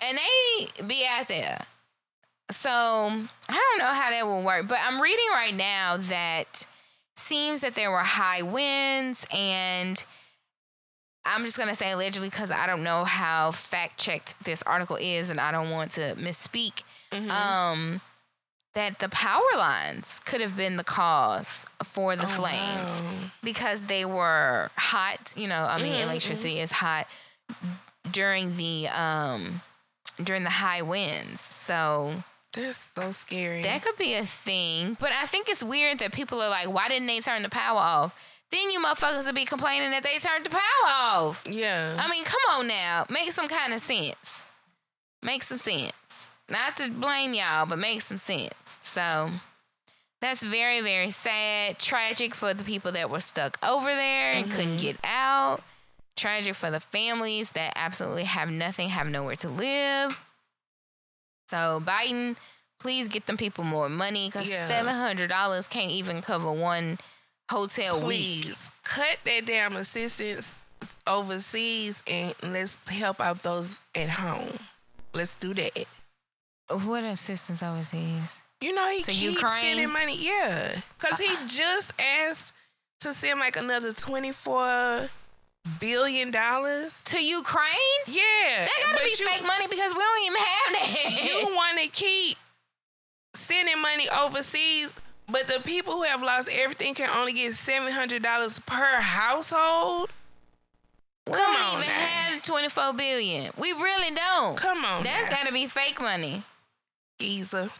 [0.00, 1.58] And they be out there.
[2.50, 4.68] So I don't know how that will work.
[4.68, 6.66] But I'm reading right now that
[7.14, 10.04] seems that there were high winds and
[11.24, 15.30] I'm just gonna say allegedly because I don't know how fact checked this article is
[15.30, 16.82] and I don't want to misspeak.
[17.10, 17.30] Mm-hmm.
[17.30, 18.00] Um
[18.74, 23.10] that the power lines could have been the cause for the flames wow.
[23.42, 25.34] because they were hot.
[25.36, 27.06] You know, I mean, Mhm, electricity is hot
[28.10, 29.60] during the um
[30.22, 31.40] during the high winds.
[31.40, 32.14] So
[32.54, 33.62] That's so scary.
[33.62, 34.96] that could be a thing.
[35.00, 37.78] But I think it's weird that people are like, why didn't they turn the power
[37.78, 38.40] off?
[38.50, 41.44] Then you motherfuckers will be complaining that they turned the power off.
[41.50, 41.96] yeah.
[41.98, 43.06] I mean, come on now.
[43.08, 44.46] Make some kind of sense.
[45.22, 46.31] Make some sense.
[46.52, 48.78] Not to blame y'all, but make some sense.
[48.82, 49.30] So
[50.20, 51.78] that's very, very sad.
[51.78, 54.86] Tragic for the people that were stuck over there and couldn't mm-hmm.
[54.86, 55.62] get out.
[56.14, 60.22] Tragic for the families that absolutely have nothing, have nowhere to live.
[61.48, 62.36] So Biden,
[62.78, 64.66] please get them people more money because Yeah.
[64.66, 66.98] seven hundred dollars can't even cover one
[67.50, 68.46] hotel week.
[68.84, 70.64] Cut that damn assistance
[71.06, 74.58] overseas and let's help out those at home.
[75.14, 75.86] Let's do that.
[76.72, 78.40] What assistance overseas?
[78.60, 79.60] You know, he To keeps Ukraine?
[79.60, 80.16] sending money.
[80.24, 80.76] Yeah.
[80.98, 82.54] Because he just asked
[83.00, 85.08] to send like another $24
[85.80, 86.30] billion.
[86.32, 88.00] To Ukraine?
[88.06, 88.22] Yeah.
[88.66, 91.24] That gotta but be you, fake money because we don't even have that.
[91.24, 92.36] You want to keep
[93.34, 94.94] sending money overseas,
[95.28, 100.10] but the people who have lost everything can only get $700 per household?
[101.26, 101.92] we Come don't on even now.
[101.94, 103.52] have 24 billion.
[103.58, 104.56] We really don't.
[104.56, 105.02] Come on.
[105.04, 106.42] That's now, gotta be fake money.
[107.22, 107.70] Geezer.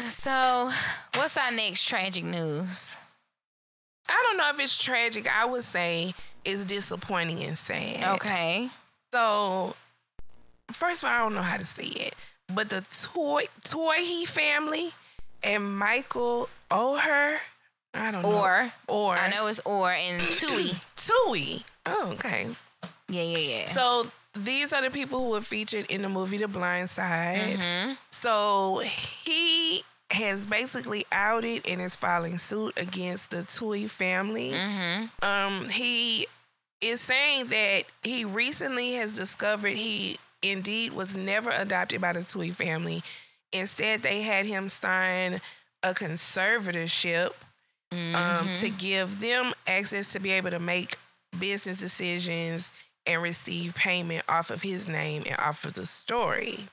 [0.00, 0.68] So,
[1.14, 2.98] what's our next tragic news?
[4.08, 5.28] I don't know if it's tragic.
[5.32, 6.12] I would say
[6.44, 8.16] it's disappointing and sad.
[8.16, 8.68] Okay.
[9.12, 9.76] So,
[10.72, 12.16] first of all, I don't know how to say it,
[12.52, 14.90] but the Toy Toy He family
[15.44, 17.36] and Michael Oher,
[17.94, 18.40] I don't know.
[18.42, 20.84] Or or I know it's or and Tuohy.
[20.96, 21.62] Tuohy.
[21.86, 22.48] Oh, okay.
[23.08, 23.66] Yeah, yeah, yeah.
[23.66, 27.58] So these are the people who were featured in the movie The Blind Side.
[27.58, 27.92] Mm-hmm.
[28.10, 34.52] So he has basically outed and is filing suit against the Tuohy family.
[34.52, 35.24] Mm-hmm.
[35.24, 36.26] Um, he
[36.80, 42.52] is saying that he recently has discovered he indeed was never adopted by the Tuohy
[42.52, 43.02] family.
[43.52, 45.40] Instead, they had him sign
[45.82, 47.32] a conservatorship
[47.92, 50.96] um, to give them access to be able to make
[51.38, 52.72] business decisions
[53.06, 56.68] and receive payment off of his name and off of the story.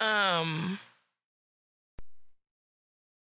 [0.00, 0.78] Um,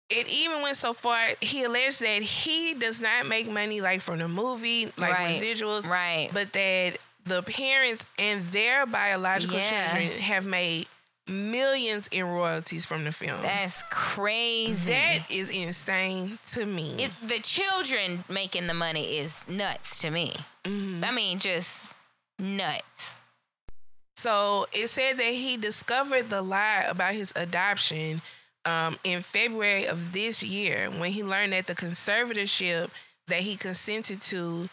[0.08, 4.18] it even went so far he alleged that he does not make money like from
[4.18, 5.30] the movie, like Right.
[5.34, 6.30] residuals, Right.
[6.32, 9.86] but that the parents and their biological Yeah.
[9.94, 10.86] children have made
[11.28, 13.40] millions in royalties from the film.
[13.42, 14.92] That's crazy.
[14.92, 16.94] that is insane to me.
[16.98, 20.32] it, the children making the money is nuts to me.
[20.64, 21.04] Mm-hmm.
[21.04, 21.94] I mean, just
[22.38, 23.20] nuts.
[24.16, 28.22] So it said that he discovered the lie about his adoption
[28.64, 32.90] um, in February of this year when he learned that the conservatorship
[33.28, 34.68] that he consented to,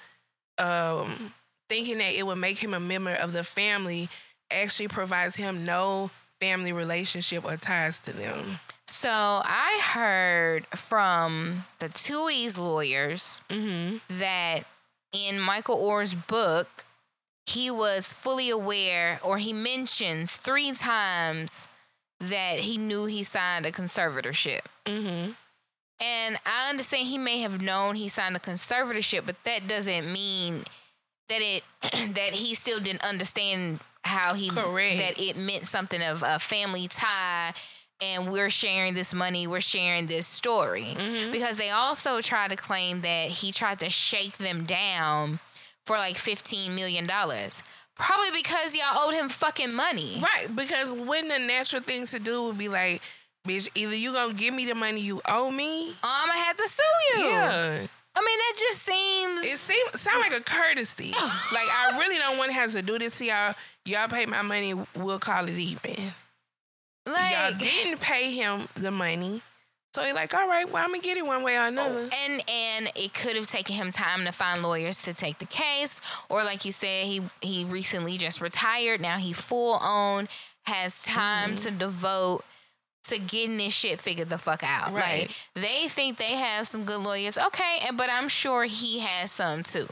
[0.57, 1.33] um,
[1.67, 4.09] thinking that it would make him a member of the family,
[4.51, 8.59] actually provides him no family relationship or ties to them.
[8.87, 13.41] So I heard from the Tuohy's lawyers
[14.09, 14.63] that
[15.13, 16.85] in Michael Oher's book,
[17.45, 21.67] he was fully aware, or he mentions three times
[22.19, 24.61] that he knew he signed a conservatorship.
[24.85, 25.31] Mm-hmm.
[26.01, 30.63] And I understand he may have known he signed a conservatorship, but that doesn't mean
[31.27, 31.63] that it
[32.15, 34.97] that he still didn't understand how he Correct.
[34.97, 37.53] that it meant something of a family tie
[38.01, 40.95] and we're sharing this money, we're sharing this story.
[40.95, 41.31] Mm-hmm.
[41.31, 45.39] Because they also try to claim that he tried to shake them down
[45.85, 47.07] for like $15 million.
[47.07, 50.21] Probably because y'all owed him fucking money.
[50.21, 53.01] Right, because when the natural thing to do would be like,
[53.45, 55.89] bitch, either you gonna give me the money you owe me.
[55.89, 56.83] Or I'm gonna have to sue
[57.17, 57.25] you.
[57.25, 57.87] Yeah.
[58.15, 59.43] I mean, that just seems.
[59.43, 61.11] It seems sound like a courtesy.
[61.53, 63.53] like I really don't want to have to do this to y'all.
[63.89, 65.95] Y'all pay my money, we'll call it even.
[67.07, 69.41] y'all didn't pay him the money.
[69.95, 72.01] So you're like, all right, well, I'm gonna get it one way or oh, another.
[72.01, 75.99] and and it could have taken him time to find lawyers to take the case
[76.29, 80.27] or like you said he he recently just retired now he full on
[80.67, 81.63] has time mm.
[81.63, 82.43] to devote
[83.05, 85.21] to getting this shit figured the fuck out Right.
[85.21, 89.31] like they think they have some good lawyers okay and- but i'm sure he has
[89.31, 89.87] some too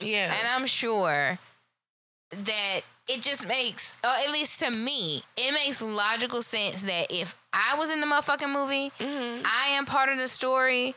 [0.00, 0.32] yeah.
[0.38, 1.38] and i'm sure
[2.30, 7.36] that it just makes uh, at least to me it makes logical sense that if
[7.52, 9.44] i was in the motherfucking movie Mhm.
[9.44, 10.94] i am part of the story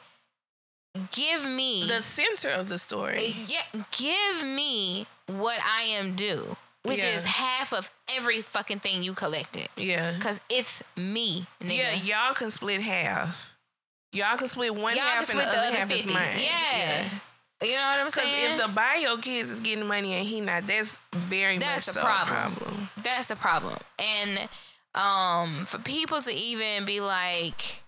[1.12, 3.34] give me the center of the story.
[3.48, 7.12] yeah, give me what I am due, which Yeah.
[7.16, 9.68] is half of every fucking thing you collected.
[9.76, 10.18] Yeah.
[10.20, 11.78] Cause it's me, nigga.
[11.78, 11.94] Yeah,
[12.26, 13.56] y'all can split half.
[14.12, 16.14] Y'all can split one Y'all half can and the other other half is 50.
[16.14, 16.40] mine.
[16.40, 17.10] Yeah.
[17.64, 18.52] You know what I'm Because saying?
[18.52, 22.02] if the bio kids is getting money and he not, that's very That's much the
[22.02, 22.38] so problem.
[22.54, 22.90] a problem.
[23.04, 23.78] That's a problem.
[23.98, 24.50] And
[24.94, 27.82] um, for people to even be like,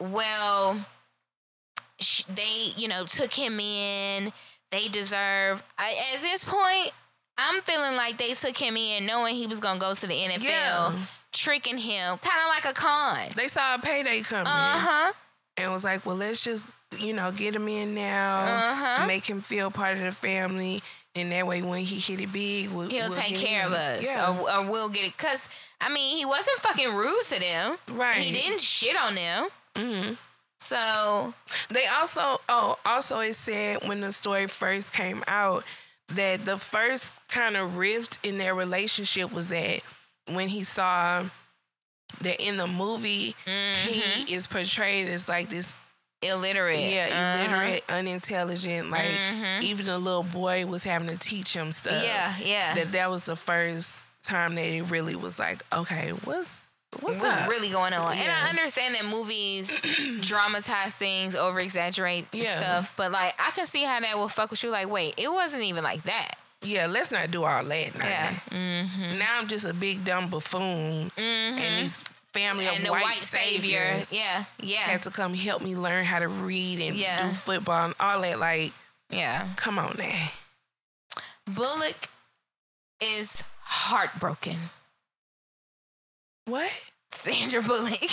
[0.00, 0.78] well,
[2.00, 4.32] sh- they, you know, took him in,
[4.70, 5.62] they deserve.
[5.78, 6.92] I, at this point,
[7.36, 10.14] I'm feeling like they took him in knowing he was going to go to the
[10.14, 10.92] NFL, Yeah.
[11.32, 13.18] tricking him, kind of like a con.
[13.36, 15.12] They saw a payday coming Uh huh.
[15.62, 19.06] And was like, well, let's just, you know, get him in now, Uh-huh.
[19.06, 20.82] make him feel part of the family.
[21.16, 23.72] And that way, when he hit it big, we'll, He'll we'll take care him.
[23.72, 24.30] of us, Yeah.
[24.30, 25.16] or, or we'll get it.
[25.18, 25.48] Cause
[25.80, 27.76] I mean, he wasn't fucking rude to them.
[27.92, 28.14] right.
[28.14, 29.48] He didn't shit on them.
[29.76, 30.12] hmm
[30.60, 31.34] So
[31.68, 35.64] They also, oh, also it said when the story first came out
[36.08, 39.80] that the first kind of rift in their relationship was that
[40.26, 41.24] when he saw
[42.22, 43.86] that in the movie mhm.
[43.86, 45.76] he is portrayed as like this,
[46.22, 46.78] illiterate.
[46.80, 47.42] yeah, Uh-huh.
[47.44, 48.90] illiterate, unintelligent.
[48.90, 49.62] Like Mhm.
[49.62, 52.02] even the little boy was having to teach him stuff.
[52.04, 52.74] Yeah, yeah.
[52.74, 56.66] That that was the first time that it really was like, okay, what's
[57.00, 58.16] what's really going on?
[58.18, 59.80] And I understand that movies
[60.20, 62.42] dramatize things, over exaggerate Yeah.
[62.42, 64.70] stuff, but like I can see how that will fuck with you.
[64.70, 66.32] Like, wait, it wasn't even like that.
[66.62, 67.98] Yeah, let's not do all that.
[67.98, 68.04] Now.
[68.04, 68.34] Yeah.
[68.50, 69.18] Mm-hmm.
[69.18, 72.00] Now I'm just a big dumb buffoon, and these
[72.32, 73.80] family And of the white, white savior.
[73.94, 77.24] saviors Yeah, yeah, had to come help me learn how to read and Yeah.
[77.26, 78.38] do football and all that.
[78.38, 78.72] Like,
[79.10, 79.48] yeah.
[79.56, 80.28] come on now.
[81.46, 82.08] Bullock
[83.00, 84.56] is heartbroken.
[86.44, 86.70] What?
[87.12, 88.00] Sandra Bullock.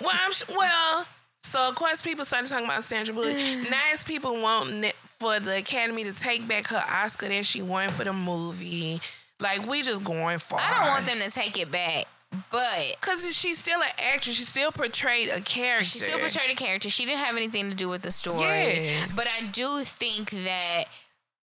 [0.00, 1.06] Well, I'm sh- well.
[1.42, 3.34] So of course, people started talking about Sandra Bullock.
[3.70, 4.84] nice people want
[5.18, 9.00] for the Academy to take back her Oscar that she won for the movie.
[9.40, 10.58] Like we just going for.
[10.60, 12.06] I don't want them to take it back,
[12.50, 14.36] but Cause she's still an actress.
[14.36, 15.84] She still portrayed a character.
[15.84, 16.88] She still portrayed a character.
[16.88, 18.86] She didn't have anything to do with the story.
[18.86, 19.06] Yeah.
[19.14, 20.84] But I do think that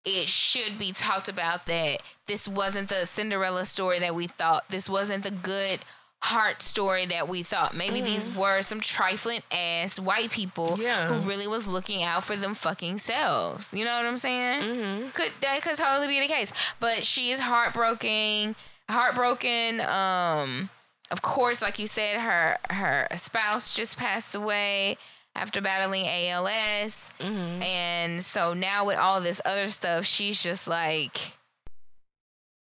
[0.04, 4.68] it should be talked about that this wasn't the Cinderella story that we thought.
[4.68, 5.80] This wasn't the good
[6.24, 7.74] heart story that we thought.
[7.76, 10.76] Maybe these were some trifling ass white people.
[10.80, 11.08] Yeah.
[11.08, 13.74] who really was looking out for them fucking selves.
[13.74, 14.62] You know what I'm saying?
[14.62, 15.08] Mm-hmm.
[15.10, 16.74] Could that could totally be the case.
[16.80, 18.54] But she is heartbroken.
[18.88, 19.80] Heartbroken.
[19.80, 20.70] Um
[21.10, 24.96] of course, like you said, her her spouse just passed away
[25.34, 27.62] after battling ALS, Mm-hmm.
[27.62, 31.32] and so now with all this other stuff, she's just like,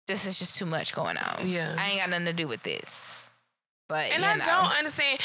[0.08, 1.48] "This is just too much going on.
[1.48, 1.76] Yeah.
[1.78, 3.21] I ain't got nothing to do with this."
[3.92, 4.44] But And I know.
[4.46, 5.20] don't understand.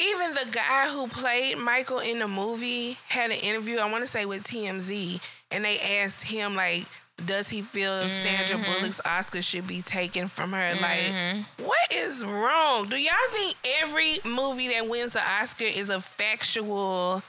[0.00, 4.10] Even the guy who played Michael in the movie had an interview, I want to
[4.10, 6.84] say with TMZ, and they asked him like,
[7.26, 8.72] does he feel Sandra Mm-hmm.
[8.74, 10.72] Bullock's Oscar should be taken from her?
[10.80, 12.86] Like, what is wrong?
[12.88, 17.24] Do y'all think every movie that wins an Oscar is a factual,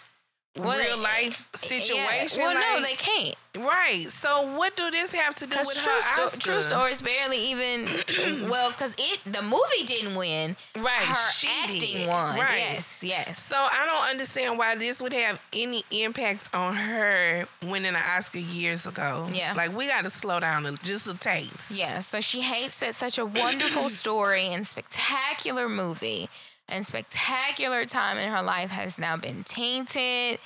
[0.58, 2.42] Well, real life situation?
[2.42, 2.54] Yeah.
[2.54, 3.36] Well, no, they can't.
[3.66, 4.02] right.
[4.02, 6.42] So what do this have to do with true, her sto- Oscar?
[6.42, 7.86] true stories barely even.
[8.50, 10.58] well, because it the movie didn't win.
[10.78, 12.08] Right, Her she acting did.
[12.10, 12.36] won.
[12.38, 12.58] Right.
[12.58, 13.40] Yes, yes.
[13.42, 18.40] So I don't understand why this would have any impact on her winning an Oscar
[18.40, 19.28] years ago.
[19.32, 19.54] Yeah.
[19.56, 21.80] Like we got to slow down just a taste.
[21.80, 26.28] Yeah, so she hates that such a wonderful story and spectacular movie
[26.72, 30.40] and spectacular time in her life has now been tainted.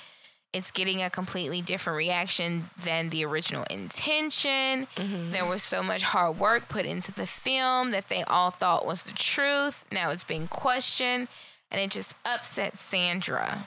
[0.52, 4.86] it's getting a completely different reaction than the original intention.
[4.96, 5.30] Mm-hmm.
[5.32, 9.02] There was so much hard work put into the film that they all thought was
[9.02, 9.84] the truth.
[9.90, 11.26] Now it's being questioned,
[11.72, 13.66] and it just upsets Sandra.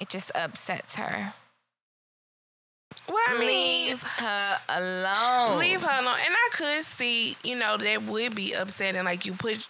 [0.00, 1.32] It just upsets her.
[3.08, 5.58] Well, I mean, Leave her alone.
[5.58, 6.18] leave her alone.
[6.24, 9.04] And I could see, you know, that would be upsetting.
[9.04, 9.68] Like you put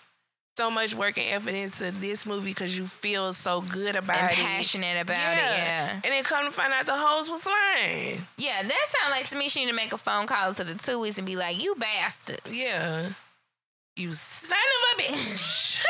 [0.58, 4.32] so much work and effort into this movie because you feel so good about and
[4.32, 4.38] it.
[4.38, 5.56] passionate about it.
[5.56, 5.92] Yeah.
[5.92, 8.20] And then come to find out the hoes was lying.
[8.36, 10.72] Yeah, that sounds like to me she need to make a phone call to the
[10.72, 12.40] Tuohys and be like, you bastards.
[12.50, 13.08] Yeah.
[13.94, 15.80] You son of a bitch.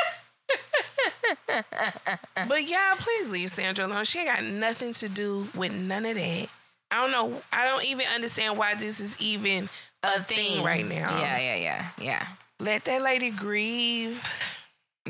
[2.47, 4.03] but y'all, please leave Sandra alone.
[4.03, 6.47] She ain't got nothing to do with none of that.
[6.91, 7.41] I don't know.
[7.51, 9.67] I don't even understand why this is even
[10.03, 10.63] a, thing.
[10.63, 11.19] right now.
[11.19, 12.27] Yeah, yeah, yeah, yeah.
[12.59, 14.23] Let that lady grieve.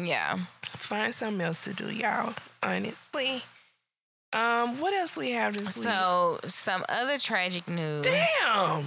[0.06, 0.38] Yeah.
[0.64, 2.34] Find something else to do, y'all.
[2.64, 3.42] Honestly.
[4.32, 5.88] Um, what else we have this week?
[5.94, 8.04] So, some other tragic news.
[8.06, 8.86] Damn.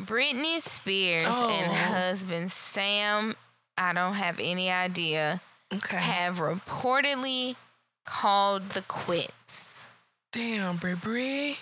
[0.00, 1.74] Britney Spears and Oh.
[1.74, 3.36] husband Sam,
[3.78, 5.40] I don't have any idea,
[5.72, 5.96] Okay.
[5.98, 7.56] have reportedly
[8.04, 9.86] called the quits.
[10.32, 11.58] Damn, Brie Brie.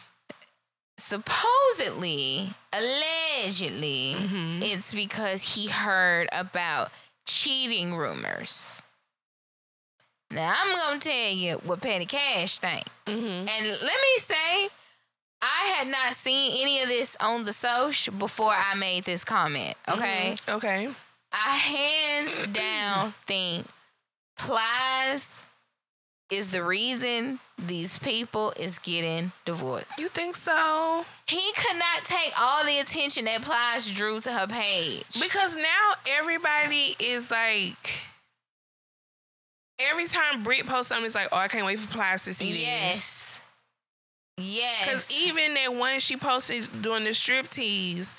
[0.97, 4.62] Supposedly, allegedly, Mm-hmm.
[4.62, 6.91] it's because he heard about
[7.33, 8.83] cheating rumors.
[10.31, 12.85] Now, I'm going to tell you what Petty Cash think.
[13.07, 13.49] Mm-hmm.
[13.49, 14.68] And let me say,
[15.43, 19.74] I had not seen any of this on the social before I made this comment.
[19.89, 20.37] Okay.
[20.49, 20.89] Okay.
[21.33, 23.66] I hands down think
[24.39, 25.45] Plies
[26.31, 29.99] is the reason these people is getting divorced.
[29.99, 31.05] You think so?
[31.26, 35.05] he could not take all the attention that Plies drew to her page.
[35.20, 38.03] Because now everybody is like,
[39.81, 42.51] every time Brit posts something, it's like, oh, I can't wait for Plies to see
[42.53, 42.62] this.
[42.62, 43.41] yes.
[44.39, 44.87] Yes.
[44.87, 48.16] Because even that one she posted during the strip tease,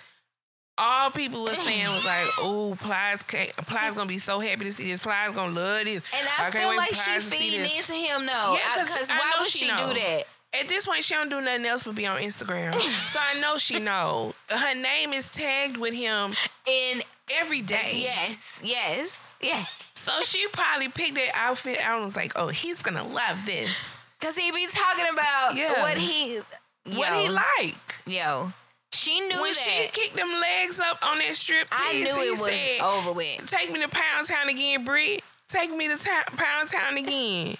[0.78, 4.72] all people were saying was like, "Oh, Plies, can't- Plies gonna be so happy to
[4.72, 5.00] see this.
[5.00, 7.60] Plies gonna love this." and I, can't feel like for she Plies to see feeding
[7.62, 8.58] this." into him though.
[8.58, 10.24] Yeah, 'cause Because why would she she do that?
[10.54, 13.58] At this point, she don't do nothing else but be on Instagram, so I know
[13.58, 16.34] she know her name is tagged with him
[16.66, 17.02] in
[17.40, 17.92] every day.
[17.96, 19.64] yes, yes, yeah.
[19.94, 24.00] So she probably picked that outfit out and was like, "Oh, he's gonna love this."
[24.20, 25.82] Cause he be talking about Yeah.
[25.82, 26.42] what he
[26.86, 27.96] What he like?
[28.06, 28.52] Yo,
[28.94, 29.56] she knew When that.
[29.56, 33.12] she kicked them legs up on that strip tease, I knew it was said, over
[33.14, 33.46] with.
[33.46, 35.22] Take me to Pound Town again, Brit.
[35.48, 37.56] Take me to ta- Pound Town again.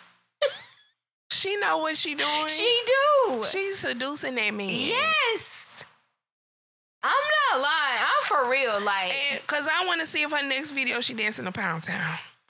[1.32, 2.48] she know what she doing.
[2.48, 3.44] She do.
[3.44, 4.70] She's seducing that man.
[4.70, 5.84] yes.
[7.04, 7.12] I'm
[7.54, 8.00] not lying.
[8.02, 8.80] I'm for real.
[8.86, 11.84] Like, And cause I want to see if her next video she dancing to Pound
[11.84, 12.18] Town.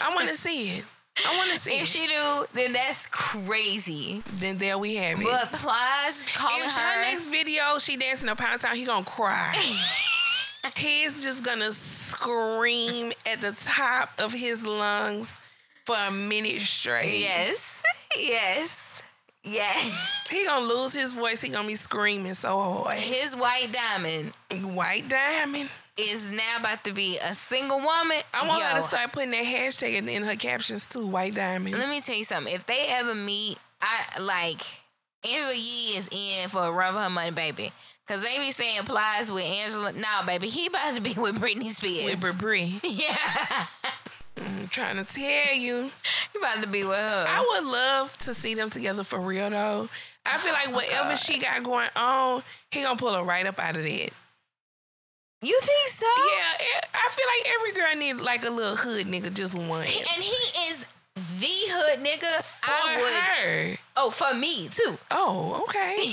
[0.00, 0.84] I want to see it.
[1.26, 4.22] I want to see if she do, then that's crazy.
[4.34, 5.24] then there we have it.
[5.24, 7.02] But Plies is calling if her.
[7.02, 9.54] next video she dancing to Pound Town, he gonna cry.
[10.76, 15.40] He's just gonna scream at the top of his lungs
[15.84, 17.20] for a minute straight.
[17.20, 17.82] yes,
[18.18, 19.02] yes,
[19.44, 20.14] yes.
[20.30, 21.40] He gonna lose his voice.
[21.40, 22.98] He gonna be screaming so hard.
[22.98, 24.32] His white diamond
[24.74, 25.70] White diamond.
[25.98, 28.18] Is now about to be a single woman.
[28.32, 31.06] I want her Yo, to start putting that hashtag in, in her captions too.
[31.06, 31.76] White diamond.
[31.76, 32.52] Let me tell you something.
[32.52, 34.60] If they ever meet, I like
[35.24, 37.72] Angela Yee is in for a run for her money, baby.
[38.06, 39.92] Cause they be saying plies with Angela.
[39.92, 42.16] Nah, baby, he about to be with Britney Spears.
[42.22, 42.80] With Brie.
[42.82, 43.66] yeah,
[44.38, 45.90] I'm trying to tell you.
[46.32, 47.24] he about to be with her.
[47.28, 49.90] I would love to see them together for real though.
[50.24, 53.76] I feel like whatever she got going on, he gonna pull her right up out
[53.76, 54.10] of that.
[55.42, 56.06] You think so?
[56.06, 59.82] Yeah, I feel like every girl need like a little hood nigga, just one.
[59.82, 60.84] And he is
[61.14, 62.42] the hood nigga.
[62.42, 63.12] for I would.
[63.72, 63.78] her.
[63.96, 64.98] Oh, for me too.
[65.10, 65.96] Oh, okay.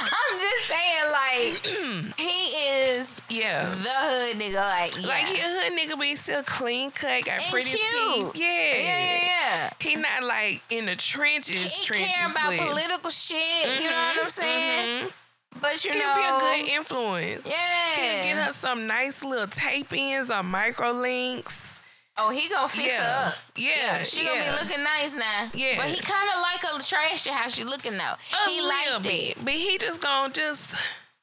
[0.00, 2.56] I'm just saying, like he
[2.96, 3.64] is yeah.
[3.68, 4.54] the hood nigga.
[4.56, 5.08] Like, yeah.
[5.08, 7.80] Like he a hood nigga, but he still clean cut, got And pretty cute.
[7.80, 8.36] teeth.
[8.36, 8.46] Yeah.
[8.46, 9.70] yeah, yeah, yeah.
[9.80, 11.62] He not like in the trenches.
[11.80, 13.82] He trenches, care about but political shit.
[13.82, 15.04] You know what I'm saying?
[15.06, 15.12] mhm.
[15.60, 17.42] But you He know, can be a good influence.
[17.46, 17.94] yeah.
[17.94, 21.80] He can get her some nice little tape ins or micro links.
[22.20, 23.02] Oh, he gonna fix Yeah.
[23.02, 23.34] her up.
[23.56, 24.30] Yeah, she yeah.
[24.34, 25.50] gonna be looking nice now.
[25.54, 25.76] Yeah.
[25.76, 28.14] but he kind of like a trashy how she looking though.
[28.46, 29.44] A he liked bit, it.
[29.44, 30.76] but he just gonna just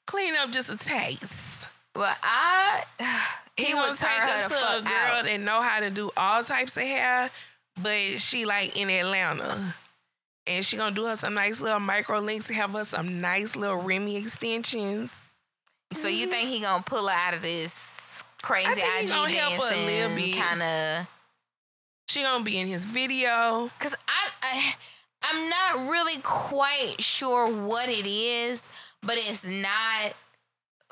[0.08, 1.70] clean up just a taste.
[1.94, 2.84] But I,
[3.58, 5.26] he, He, gonna take her her to a girl out.
[5.26, 7.30] that know how to do all types of hair,
[7.82, 9.76] but she like in Atlanta.
[10.48, 13.78] And she gonna do her some nice little micro links, have her some nice little
[13.78, 15.40] Remy extensions.
[15.92, 19.54] So you think he gonna pull her out of this crazy I IG gonna help
[19.54, 20.38] her a dancing little bit.
[20.38, 21.08] kind of?
[22.10, 23.70] She gonna be in his video.
[23.80, 24.76] Cause I, I
[25.24, 28.70] I'm not really quite sure what it is,
[29.02, 30.14] but it's not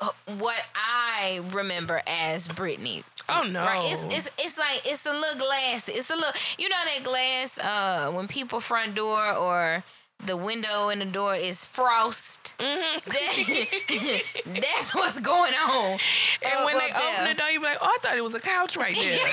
[0.00, 3.04] uh, what I remember as Britney.
[3.28, 3.64] Oh no!
[3.64, 3.80] Right?
[3.82, 5.88] It's it's it's like it's a little glass.
[5.88, 9.82] It's a little you know that glass uh when people front door or
[10.26, 12.54] the window in the door is frost.
[12.58, 13.10] Mm-hmm.
[13.10, 14.22] That-
[14.62, 15.98] that's what's going on.
[16.42, 17.12] and up- when they up there.
[17.22, 19.28] open the door, you be like, "Oh, I thought it was a couch right there."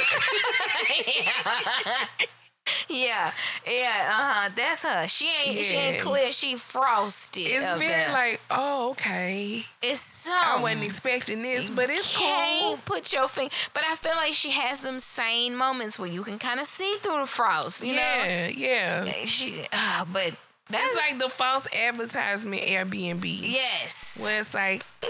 [1.21, 2.25] yeah,
[2.89, 3.32] yeah,
[3.66, 4.49] yeah, uh huh.
[4.55, 5.07] That's her.
[5.07, 6.32] She ain't she ain't clear.
[6.32, 7.43] She frosted.
[7.45, 8.12] it's very there.
[8.12, 10.32] like, "Oh, okay." it's so.
[10.32, 12.78] I wasn't expecting this, but it's cool.
[12.86, 16.38] Put your finger, but I feel like she has them sane moments where you can
[16.38, 17.86] kind of see through the frost.
[17.86, 19.12] You yeah, yeah.
[19.26, 19.66] she.
[19.74, 20.34] Uh, but
[20.72, 23.24] that's It's like the false advertisement Airbnb.
[23.26, 24.22] yes.
[24.26, 25.07] Where it's like, mm,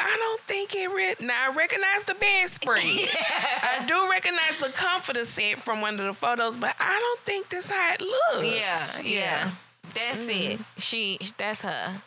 [0.00, 0.88] I don't think it.
[0.90, 2.82] Re- now I recognize the bed spread.
[2.82, 7.48] I do recognize the comforter set from one of the photos, but I don't think
[7.48, 9.04] that's how it looks.
[9.04, 9.50] Yeah, yeah.
[9.94, 10.60] That's it.
[10.78, 11.18] She.
[11.36, 12.02] That's her.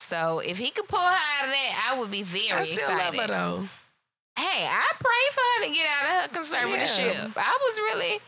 [0.00, 2.74] So if he could pull her out of that, I would be very I still
[2.94, 3.18] excited.
[3.18, 3.68] love her though.
[4.38, 7.32] hey, I pray for her to get out of her conservatorship.
[7.36, 8.18] I was really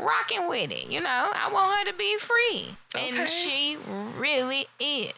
[0.00, 0.90] rocking with it.
[0.90, 3.18] You know, I want her to be free, Okay.
[3.18, 3.76] and she
[4.18, 5.12] really is.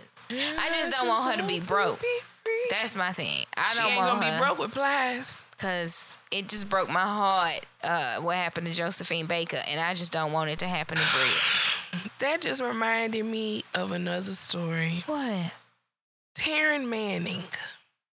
[0.59, 2.01] I just don't want her to be broke.
[2.01, 2.67] be free.
[2.71, 3.45] That's my thing.
[3.57, 5.45] I she don't ain't want gonna her be broke with plies.
[5.53, 7.61] because it just broke my heart.
[7.83, 11.05] Uh, what happened to Josephine Baker, and I just don't want it to happen to
[11.13, 12.03] Bria.
[12.19, 15.03] That just reminded me of another story.
[15.07, 15.53] What?
[16.39, 17.43] Taryn Manning,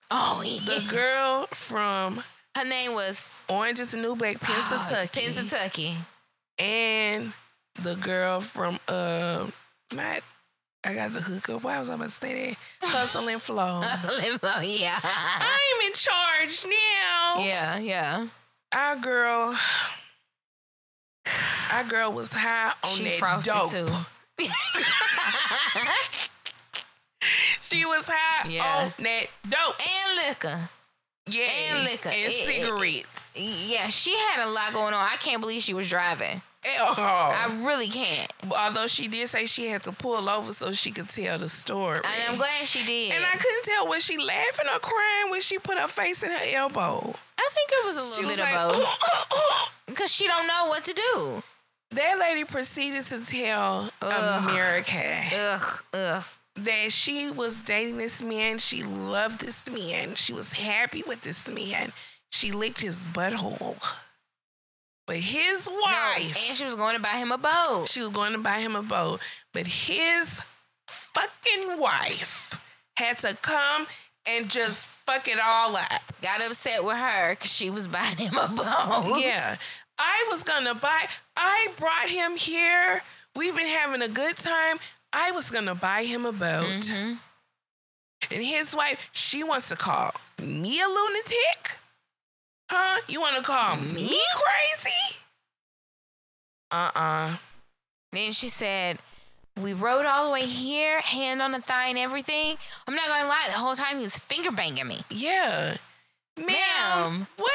[0.09, 2.23] Oh, the girl from
[2.55, 5.97] Her name was Orange is the New Black, Pennsylvania, Pennsylvania.
[6.59, 7.33] And
[7.81, 9.47] the girl from uh,
[9.95, 10.19] not.
[10.85, 11.63] I got the hookup.
[11.63, 12.57] Why was I about to say that?
[12.89, 13.81] Hustle and flow.
[14.21, 14.97] Limbo, yeah.
[15.01, 17.35] I'm in charge now.
[17.39, 18.27] yeah, yeah.
[18.73, 19.55] Our girl,
[21.71, 23.71] our girl was high on She that frosted dope.
[23.71, 23.87] too.
[27.61, 28.65] She was high Yeah.
[28.85, 29.75] on that dope.
[29.79, 30.69] and liquor.
[31.27, 32.09] Yeah, and liquor.
[32.09, 33.31] and It- it- cigarettes.
[33.35, 35.09] Yeah, she had a lot going on.
[35.11, 36.41] I can't believe she was driving.
[36.65, 36.93] Oh.
[36.97, 38.31] I really can't.
[38.57, 41.97] Although she did say she had to pull over so she could tell the story.
[41.97, 43.13] And I'm glad she did.
[43.15, 46.31] And I couldn't tell was she laughing or crying when she put her face in
[46.31, 47.13] her elbow.
[47.37, 49.69] I think it was a She little was bit like, of both.
[49.87, 51.43] Because she don't know what to do.
[51.91, 54.49] that lady proceeded to tell Ugh.
[54.49, 56.23] America Ugh, ugh.
[56.55, 58.57] That she was dating this man.
[58.57, 60.15] She loved this man.
[60.15, 61.91] She was happy with this man.
[62.31, 64.01] She licked his butthole.
[65.05, 66.35] But his wife.
[66.35, 67.87] No, and she was going to buy him a boat.
[67.87, 69.19] she was going to buy him a boat.
[69.53, 70.41] But his
[70.87, 72.59] fucking wife
[72.97, 73.87] had to come
[74.27, 76.01] and just fuck it all up.
[76.21, 79.19] Got upset with her because she was buying him a boat.
[79.19, 79.57] Yeah.
[79.99, 81.05] I was gonna buy
[81.37, 83.01] I brought him here.
[83.35, 84.77] We've been having a good time.
[85.13, 86.65] I was gonna buy him a boat.
[86.65, 87.13] Mm-hmm.
[88.31, 90.11] And his wife, she wants to call
[90.41, 91.77] me a lunatic?
[92.69, 92.99] Huh?
[93.07, 94.19] You wanna call me, Me?
[94.35, 95.19] crazy?
[96.71, 97.35] Uh-uh.
[98.11, 98.97] Then she said,
[99.61, 102.55] We rode all the way here, hand on the thigh and everything.
[102.87, 104.99] I'm not gonna lie, the whole time he was finger banging me.
[105.11, 105.77] Yeah.
[106.37, 107.27] Ma'am.
[107.37, 107.49] What?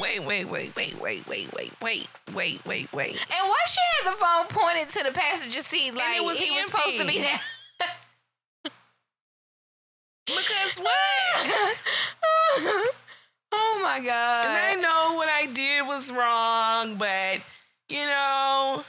[0.00, 3.10] wait, wait, wait, wait, wait, wait, wait, wait, wait, wait, wait.
[3.12, 6.54] And why she had the phone pointed to the passenger seat like it was he
[6.54, 7.40] was supposed to be there?
[10.26, 11.76] Because what?
[13.52, 14.46] oh my god.
[14.46, 17.40] And I know what I did was wrong, but
[17.88, 18.82] you know,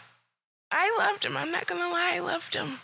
[0.71, 1.35] I loved him.
[1.35, 2.77] I'm not gonna lie, I loved him.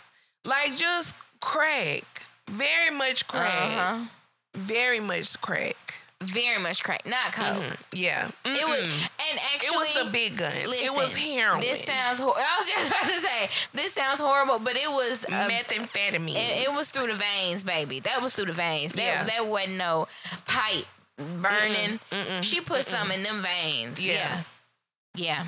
[0.44, 2.04] Like just crack.
[2.48, 3.46] Very much crack.
[3.52, 4.04] uh-huh.
[4.54, 5.99] Very much crack.
[6.22, 7.62] Very much crack, not coke.
[7.64, 8.28] Mm, yeah.
[8.44, 9.10] It was, Mm-mm.
[9.30, 10.54] and it actually, was the big guns.
[10.66, 11.60] it was listen, heroin.
[11.62, 12.18] This sounds.
[12.20, 15.24] Hor- I was just about to say this sounds horrible, but it was.
[15.24, 16.36] Uh, methamphetamine.
[16.36, 18.00] it, it was through the veins, baby.
[18.00, 18.92] That was through the veins.
[18.92, 19.24] That Yeah.
[19.24, 20.08] that wasn't no
[20.46, 20.84] pipe
[21.16, 22.00] burning.
[22.10, 22.42] Mm-mm.
[22.42, 23.98] She put some in them veins.
[24.06, 24.14] Yeah.
[24.14, 24.42] yeah.
[25.16, 25.44] Yeah.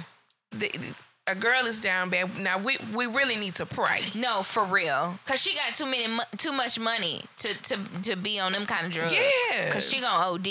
[0.52, 0.94] The- the-
[1.28, 2.38] a girl is down bad.
[2.40, 4.00] Now we we really need to pray.
[4.14, 5.18] No, for real.
[5.26, 6.06] Cause she got too many,
[6.36, 9.14] too much money to to to be on them kind of drugs.
[9.14, 9.70] Yeah.
[9.70, 10.46] Cause she gonna OD.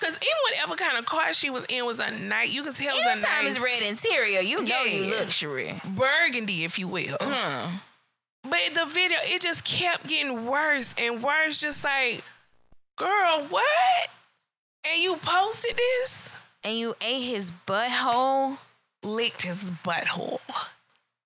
[0.00, 2.52] Cause even whatever kind of car she was in was a night.
[2.52, 5.80] You could tell it was a nice it's red interior, you know you luxury.
[5.96, 7.16] burgundy, if you will.
[7.20, 7.76] Hmm.
[8.44, 11.60] But the video, it just kept getting worse and worse.
[11.60, 12.24] Just like,
[12.96, 14.08] girl, what?
[14.84, 16.36] And you posted this?
[16.64, 18.58] And you ate his butthole.
[19.02, 20.40] Licked his butthole.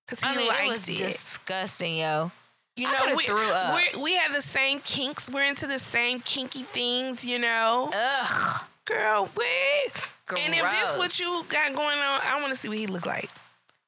[0.07, 0.97] Cause he I mean, liked it was it.
[0.97, 2.31] disgusting, yo.
[2.77, 3.75] you know, we, threw up.
[3.75, 5.29] we're- have the same kinks.
[5.31, 7.91] We're into the same kinky things, you know.
[7.93, 8.61] Ugh.
[8.85, 10.11] Girl, what?
[10.43, 13.05] And if this what you got going on, I want to see what he look
[13.05, 13.29] like.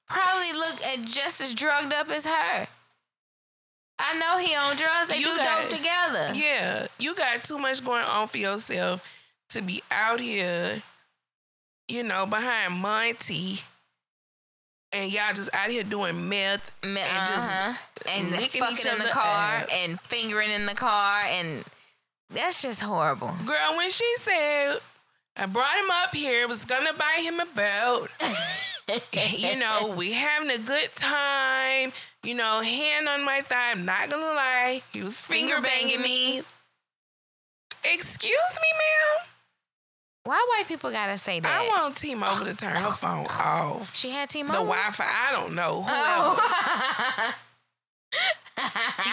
[0.09, 2.67] Probably look at just as drugged up as her.
[4.01, 5.07] I know he on drugs.
[5.09, 6.31] They You do got- dope together.
[6.33, 9.05] Yeah, you got too much going on for yourself
[9.49, 10.81] to be out here,
[11.87, 13.59] you know, behind Monty.
[14.91, 17.73] And y'all just out here doing meth Ma- and just uh-huh.
[18.09, 19.67] and licking each fucking in the car up.
[19.71, 21.63] and fingering in the car and
[22.31, 23.31] that's just horrible.
[23.45, 24.77] Girl, when she said
[25.37, 28.09] I brought him up here, was gonna buy him a boat.
[29.37, 31.93] you know, we having a good time.
[32.23, 33.71] You know, hand on my thigh.
[33.71, 36.41] I'm not gonna lie, he was finger, Finger banging banging me.
[37.85, 39.27] Excuse me, ma'am.
[40.29, 41.49] Why white people gotta say that?
[41.51, 43.95] I want T-Mobile to turn her phone off.
[43.95, 44.59] she had The T-Mobile.
[44.59, 45.83] The Wi-Fi, I don't know.
[45.87, 47.33] Oh.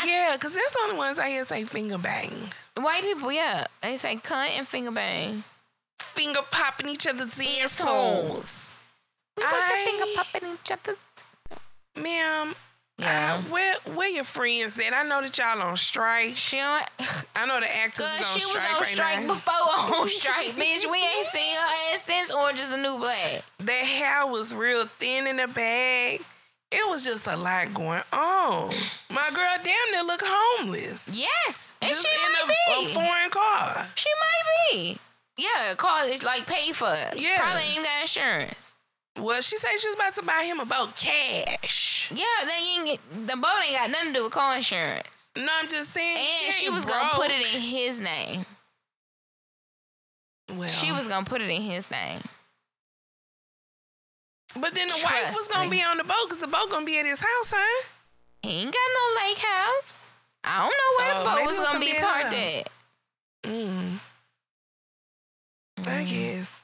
[0.05, 2.33] Yeah, because that's the only ones I hear say finger bang.
[2.77, 5.43] white people, yeah, they say cunt and finger bang.
[6.01, 8.85] Finger popping each other's Assholes.
[9.37, 10.99] We was I- finger popping each other's.
[11.97, 12.55] Ma'am,
[12.99, 13.37] Yeah.
[13.39, 14.95] uh, where where your friends at?
[14.95, 16.35] I know that y'all on strike.
[16.35, 16.83] She don't,
[17.37, 19.27] I know the actors Cause on she was on right strike now.
[19.35, 19.53] before
[20.01, 20.91] on strike, bitch.
[20.91, 23.43] We ain't seen her ass since Orange is the New Black.
[23.59, 26.21] That hair was real thin in the bag.
[26.73, 28.73] It was just a lot going on.
[29.11, 31.17] My girl damn near look homeless.
[31.21, 33.87] Yes, and just she in might a, a foreign car.
[33.95, 34.99] She might be.
[35.37, 36.93] Yeah, car is like paid for.
[37.15, 37.37] Yeah.
[37.39, 38.75] Probably ain't got insurance.
[39.19, 40.95] Well, she said she was about to buy him a boat
[42.09, 42.19] cash.
[42.19, 45.31] Yeah, they ain't the boat ain't got nothing to do with car insurance.
[45.37, 46.19] No, I'm just saying.
[46.45, 48.45] And she ain't was gonna put it in his name.
[50.57, 52.21] Well, She was gonna put it in his name.
[54.59, 55.79] But then the wife was gonna me.
[55.79, 57.85] be on the boat because the boat gonna be at his house, huh?
[58.43, 60.11] He ain't got no lake house.
[60.45, 62.71] I don't know where Oh, the boat was was gonna gonna be be parked at.
[63.45, 63.99] Mm,
[65.81, 66.09] I Mhm.
[66.11, 66.63] guess.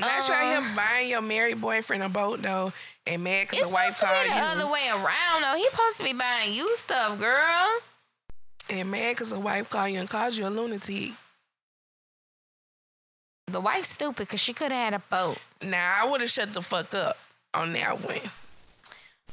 [0.00, 2.72] Not sure Uh, him buying your married boyfriend a boat though,
[3.10, 5.56] and mad because the wife supposed to called be the you, other way around though.
[5.56, 7.68] He supposed to be buying you stuff, girl.
[8.70, 11.12] and mad because the wife called you and called you a lunatic.
[13.48, 15.38] The wife's stupid because she could have had a boat.
[15.62, 17.16] Now I would have shut the fuck up
[17.52, 18.20] on that one.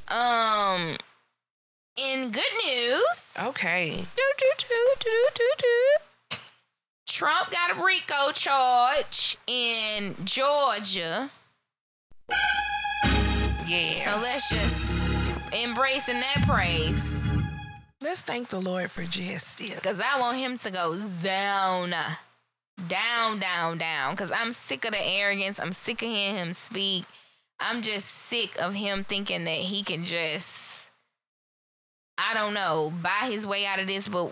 [0.10, 0.96] Um,
[1.98, 3.98] in good news, Okay.
[4.16, 6.38] doo, doo, doo, doo, doo, doo.
[7.08, 11.30] Trump got a RICO charge in Georgia.
[13.68, 13.92] Yeah.
[13.92, 15.02] So let's just
[15.54, 17.30] embracing that praise
[18.00, 19.74] Let's thank the Lord for justice.
[19.76, 21.90] because I want him to go down,
[22.88, 24.12] down, down, down.
[24.12, 25.60] Because I'm sick of the arrogance.
[25.60, 27.06] I'm sick of hearing him speak.
[27.60, 30.92] I'm just sick of him thinking that he can just,
[32.20, 34.08] I don't know, buy his way out of this.
[34.08, 34.32] But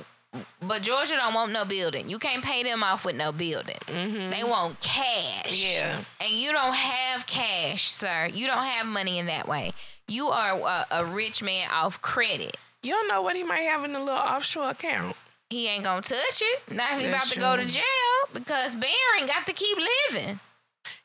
[0.62, 2.10] but Georgia don't want no building.
[2.10, 3.78] You can't pay them off with no building.
[3.88, 4.30] Mm-hmm.
[4.32, 5.76] They want cash.
[5.76, 6.00] Yeah.
[6.22, 8.30] And you don't have cash, sir.
[8.34, 9.72] You don't have money in that way.
[10.08, 12.58] You are a, a rich man off credit.
[12.84, 15.16] You don't know what he might have in a little offshore account.
[15.50, 16.72] He ain't gonna touch it.
[16.72, 17.84] Now he about to go to jail
[18.34, 20.40] because Barron got to keep living.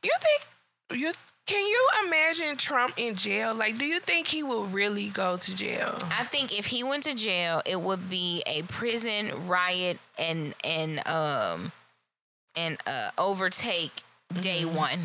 [0.03, 1.13] You think you
[1.47, 3.55] can you imagine Trump in jail?
[3.55, 5.99] Like, do you think he will really go to jail?
[6.19, 11.07] I think if he went to jail, it would be a prison riot and and
[11.09, 11.73] um
[12.57, 13.93] and uh overtake
[14.41, 14.77] day Mm-hmm.
[14.77, 14.99] one.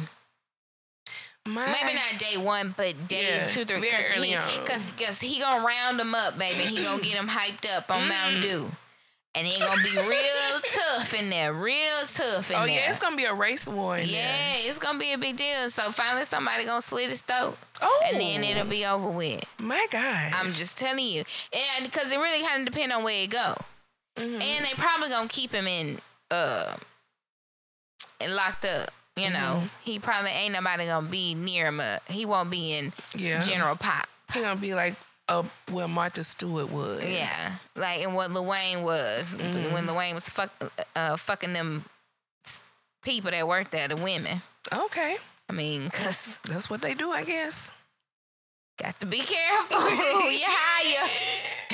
[1.48, 3.80] My, Maybe not day one, but day Yeah, two, three.
[3.80, 6.64] very Cause early he, cause, cause he gonna round them up, baby.
[6.64, 8.72] He gonna get them hyped up on Mountain Dew,
[9.36, 11.76] and he gonna be real tough in there, real
[12.08, 12.62] tough in Oh there.
[12.62, 14.56] Oh yeah, it's gonna be a race war in yeah, there.
[14.68, 15.70] it's gonna be a big deal.
[15.70, 19.44] So finally, somebody gonna slit his throat, Oh, and then it'll be over with.
[19.60, 20.32] my God.
[20.36, 21.24] I'm just telling you,
[21.78, 23.56] and because it really kind of depend on where it go,
[24.18, 24.42] Mhm.
[24.42, 26.00] and they probably gonna keep him in,
[26.32, 26.76] uh,
[28.22, 28.92] and locked up.
[29.18, 29.68] You know, Mm-hmm.
[29.84, 31.80] he probably ain't nobody gonna be near him.
[31.80, 34.08] Uh, he won't be in yeah, General Pop.
[34.34, 34.96] he gonna be like
[35.28, 37.04] uh, where Martha Stewart was.
[37.04, 39.74] Yeah, like and what Lil Wayne was Mm-hmm.
[39.74, 40.52] when Lil Wayne was fuck,
[40.96, 41.86] uh, fucking them
[43.04, 44.42] people that worked there, the women.
[44.74, 45.18] Okay,
[45.50, 47.72] I mean, cause that's what they do, I guess.
[48.82, 51.10] got to be careful who you hire.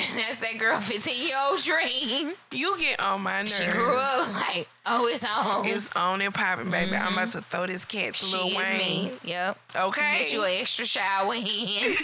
[0.14, 2.34] That's that girl fifteen year old dream.
[2.50, 3.58] You get on my nerves.
[3.58, 5.66] She grew up like, oh, it's on.
[5.66, 6.96] It's on and popping, baby.
[6.96, 8.78] I'm about to throw this cat to she Lil Wayne.
[8.78, 9.12] me.
[9.24, 9.58] Yep.
[9.76, 10.18] Okay.
[10.18, 11.42] Get you an extra shower in.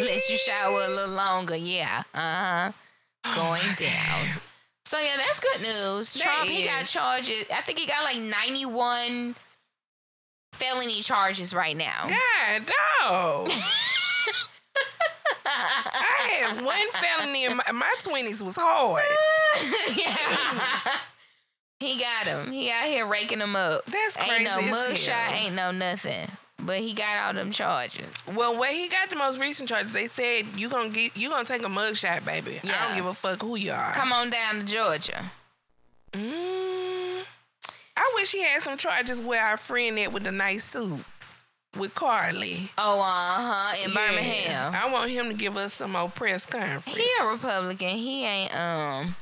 [0.00, 1.56] Let you shower a little longer.
[1.56, 2.02] Yeah.
[2.14, 2.72] Uh huh.
[3.26, 4.40] Oh Going down.
[4.84, 6.14] So yeah, that's good news.
[6.14, 7.44] That Trump, he got charges.
[7.54, 9.36] I think he got like 91
[10.54, 12.08] felony charges right now.
[12.08, 12.70] God,
[13.00, 13.50] dog.
[15.44, 19.02] I had one felony in my, my 20s was hard.
[19.96, 20.96] yeah.
[21.80, 22.52] He got him.
[22.52, 23.86] He out here raking them up.
[23.86, 24.32] That's crazy.
[24.34, 26.28] Ain't no mugshot, ain't no nothing.
[26.62, 28.06] But he got all them charges.
[28.36, 31.44] Well, when he got the most recent charges, they said you gonna get you gonna
[31.44, 32.60] take a mugshot, baby.
[32.62, 32.86] I Yeah.
[32.86, 33.92] don't give a fuck who you are.
[33.94, 35.24] Come on down to Georgia.
[36.12, 37.24] Mm,
[37.96, 41.19] I wish he had some charges where our friend at with the nice suits
[41.78, 42.70] with Carly.
[42.78, 43.76] Oh, uh huh.
[43.84, 43.96] In Yeah.
[44.10, 44.74] Birmingham.
[44.74, 46.96] I want him to give us some more press conference.
[46.96, 47.88] He a Republican.
[47.90, 49.14] He ain't um.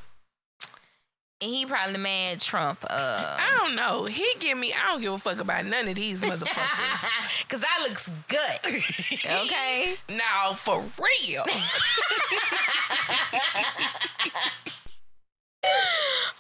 [1.41, 2.85] He probably mad Trump.
[2.91, 4.07] Uh, I don't know.
[4.07, 4.73] He give me.
[4.73, 7.49] I don't give a fuck about none of these motherfuckers.
[7.49, 8.39] cause I looks good.
[9.45, 9.95] Okay.
[10.09, 11.45] now for real.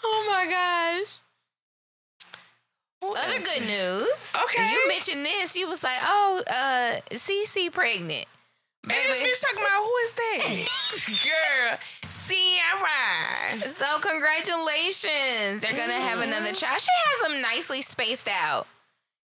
[0.04, 1.18] oh my gosh.
[3.02, 4.34] Other good news.
[4.44, 4.70] Okay.
[4.70, 5.56] You mentioned this.
[5.56, 8.26] You was like, oh, uh, CC pregnant.
[8.84, 9.30] And this Baby.
[9.30, 11.18] bitch talking about who is that?
[11.24, 11.78] Girl,
[12.10, 13.68] Ciara.
[13.68, 15.60] So congratulations.
[15.60, 16.80] They're gonna have another child.
[16.80, 18.66] She has them nicely spaced out.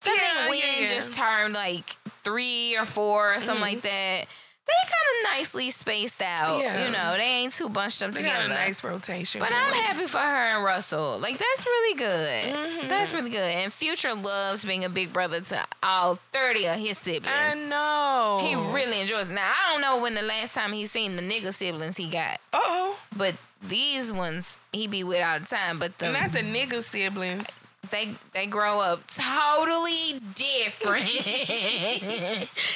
[0.01, 0.87] So I think Win yeah, yeah.
[0.87, 4.27] just turned like three or four or something like that.
[4.67, 6.59] They kind of nicely spaced out.
[6.61, 6.87] Yeah.
[6.87, 8.49] You know, they ain't too bunched up They together.
[8.49, 9.41] got a nice rotation.
[9.41, 10.25] But I'm happy for her
[10.57, 11.19] and Russell.
[11.21, 12.55] Like that's really good.
[12.55, 12.89] Mm-hmm.
[12.89, 13.39] That's really good.
[13.55, 17.29] And Future loves being a big brother to all 30 of his siblings.
[17.29, 18.39] I know.
[18.41, 19.29] He really enjoys.
[19.31, 19.35] it.
[19.35, 22.41] Now I don't know when the last time he seen the nigga siblings he got,
[22.53, 25.79] Oh, but these ones he be with all the time.
[25.79, 27.66] But the not the nigga siblings.
[27.91, 31.05] They they grow up totally different.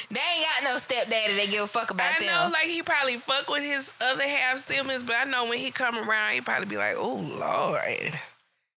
[0.09, 2.29] they ain't got no stepdaddy they give a fuck about I them.
[2.31, 5.57] I know, like he probably fuck with his other half siblings, but I know when
[5.57, 8.13] he come around, he probably be like, "Oh Lord,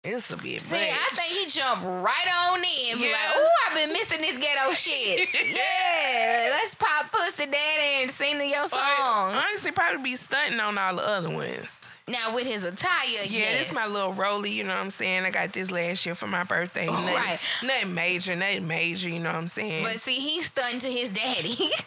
[0.03, 2.97] this will be a See, much." I think he jumped right on in.
[2.97, 3.11] Be Yeah.
[3.13, 5.29] like, "Ooh, I've been missing this ghetto shit.
[5.55, 10.59] yeah, let's pop pussy daddy and sing to your But songs." honestly, probably be stunting
[10.59, 11.97] on all the other ones.
[12.11, 13.57] Now with his attire, Yeah, yes.
[13.59, 15.23] this is my little rolly, you know what I'm saying?
[15.23, 16.85] I got this last year for my birthday.
[16.87, 17.39] Nothing, Right.
[17.63, 19.83] nothing major, nothing major, you know what I'm saying?
[19.83, 21.55] But see, he's stunned to his daddy.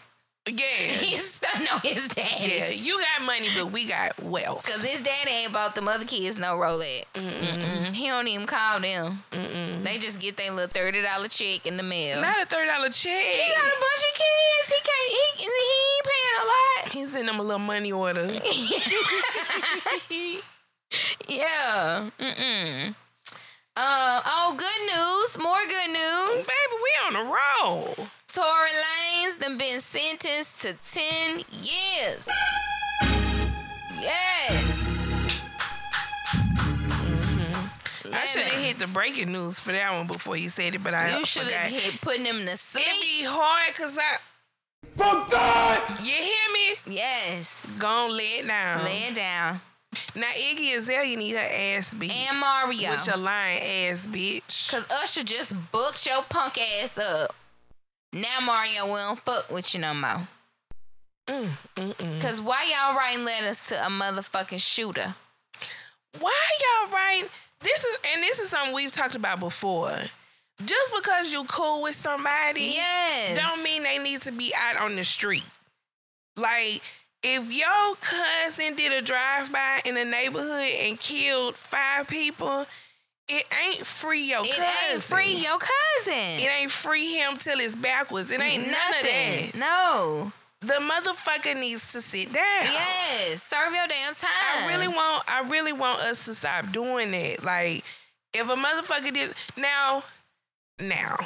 [0.47, 0.57] yeah.
[1.01, 2.53] he's stunned on his daddy.
[2.55, 4.67] Yeah, you got money, but we got wealth.
[4.67, 7.05] Cause his daddy ain't bought the other kids no Rolex.
[7.15, 7.93] Mm-mm.
[7.95, 9.23] He don't even call them.
[9.31, 12.21] They just get their little thirty dollar check in the mail.
[12.21, 13.25] Not a thirty dollar check.
[13.25, 14.69] he got a bunch of kids.
[14.69, 15.11] He can't.
[15.11, 16.89] He he ain't paying a lot.
[16.93, 18.29] He's sending them a little money order.
[21.29, 22.11] Yeah.
[22.21, 22.95] Mm-mm.
[23.77, 25.37] Uh, oh, good news.
[25.43, 26.47] More good news.
[26.47, 28.07] Baby, we on a roll.
[28.29, 32.29] Tory Lanez done been sentenced to 10 years.
[34.01, 35.15] Yes.
[36.87, 38.15] Mm-hmm.
[38.15, 40.95] I should have hit the breaking news for that one before you said it, but
[40.95, 42.85] I You should have hit putting him to sleep.
[42.87, 44.19] It be hard because I.
[44.95, 45.83] For God!
[46.01, 46.95] You hear me?
[46.95, 47.73] Yes.
[47.81, 48.85] Gon' lay it down.
[48.85, 49.61] Lay it down.
[50.15, 52.13] Now Iggy Azalea need her ass beat.
[52.29, 52.91] And Mario.
[52.91, 53.59] With your lying
[53.91, 54.71] ass bitch.
[54.71, 57.35] Cause Usher just booked your punk ass up.
[58.13, 60.29] Now Mario won't fuck with you no more.
[61.29, 65.15] Mm, Cause why y'all writing letters to a motherfucking shooter?
[66.21, 67.29] Why y'all writing?
[67.61, 69.97] This is and this is something we've talked about before.
[70.65, 73.37] Just because you cool with somebody, Yes.
[73.37, 75.45] don't mean they need to be out on the street.
[76.37, 76.81] Like,
[77.25, 82.67] if your cousin did a drive by in a neighborhood and killed five people,
[83.29, 84.65] it ain't free your It cousin.
[84.65, 86.45] It ain't free your cousin.
[86.45, 88.31] It ain't free him till it's backwards.
[88.31, 89.51] It ain't none of that.
[89.55, 90.33] No.
[90.61, 92.63] The motherfucker needs to sit down.
[92.63, 93.43] Yes.
[93.43, 94.31] Serve your damn time.
[94.31, 97.43] I really want I really want us to stop doing that.
[97.43, 97.85] Like
[98.33, 100.05] if a motherfucker did now
[100.79, 101.17] now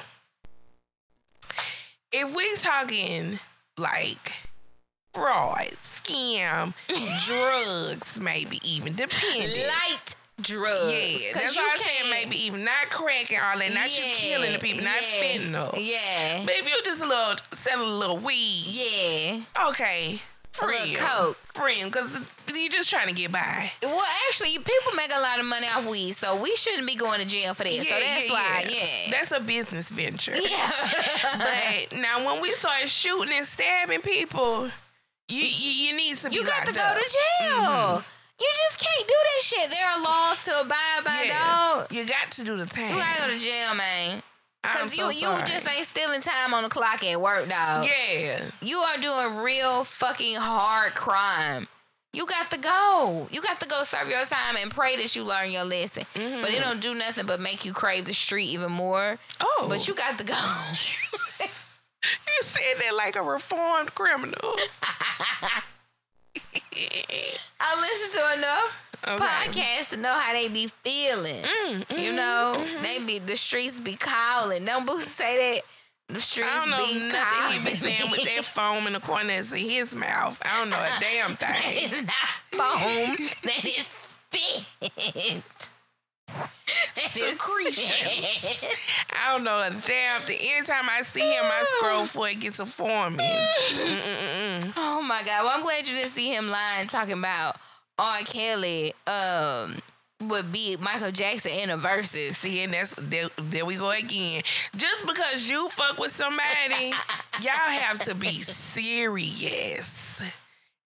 [2.12, 3.38] if we talking
[3.76, 4.47] like
[5.14, 6.72] fraud, scam,
[7.26, 9.52] drugs, maybe even dependent.
[9.68, 11.24] light drugs.
[11.24, 14.52] Yeah, that's why I said can't- maybe even not cracking all that, not you killing
[14.52, 15.74] the people, not yeah, fentanyl.
[15.76, 16.42] Yeah.
[16.44, 19.40] But if you just a little selling a little weed, Yeah.
[19.70, 20.20] okay,
[20.52, 21.36] friend, coke.
[21.54, 22.20] friend, because
[22.54, 23.72] you just trying to get by.
[23.82, 27.20] Well, actually, people make a lot of money off weed, so we shouldn't be going
[27.20, 27.72] to jail for that.
[27.72, 29.10] so that's why, yeah.
[29.10, 30.36] That's a business venture.
[30.36, 30.70] yeah.
[31.36, 34.70] But now when we start shooting and stabbing people,
[35.28, 36.96] you you, you need to be you got to go up.
[36.96, 38.04] to jail.
[38.40, 39.70] You just can't do that shit.
[39.70, 41.74] There are laws to abide by, Yeah.
[41.78, 41.92] dog.
[41.92, 42.90] You got to do the time.
[42.90, 44.22] You gotta go to jail, man.
[44.62, 45.40] Cause so you sorry.
[45.40, 47.86] you just ain't stealing time on the clock at work, dog.
[47.86, 48.44] Yeah.
[48.60, 51.68] You are doing real fucking hard crime.
[52.12, 53.28] You got to go.
[53.30, 56.04] You got to go serve your time and pray that you learn your lesson.
[56.14, 56.40] Mm-hmm.
[56.40, 59.18] But it don't do nothing but make you crave the street even more.
[59.40, 59.66] Oh.
[59.68, 60.34] But you got to go.
[62.04, 64.34] you said that like a reformed criminal.
[67.60, 68.84] I listen to enough.
[69.06, 69.24] Okay.
[69.24, 71.42] podcasts to know how they be feeling.
[71.42, 72.82] Mm, you mhm, know, mhm.
[72.82, 74.64] they be the streets be calling.
[74.64, 75.62] Don't Boosie say that?
[76.14, 77.58] The streets I don't know be nothing calling.
[77.60, 80.38] he be saying with that foam in the corners of his mouth.
[80.44, 81.84] I don't know a damn thing.
[81.84, 83.16] is not foam.
[83.44, 85.70] that is spit.
[86.94, 88.64] Secretions.
[89.12, 90.38] I don't know a damn thing.
[90.40, 93.20] Anytime I see him, I scroll for it gets a forming.
[93.20, 94.72] Mm-mm-mm.
[94.76, 95.44] Oh my God.
[95.44, 97.56] Well, I'm glad you didn't see him lying talking about
[97.98, 98.20] R.
[98.20, 99.76] Kelly um
[100.22, 102.36] would be Michael Jackson in a versus.
[102.36, 104.42] See, and that's there, there we go again.
[104.76, 106.92] Just because you fuck with somebody,
[107.40, 109.56] y'all have to be serious.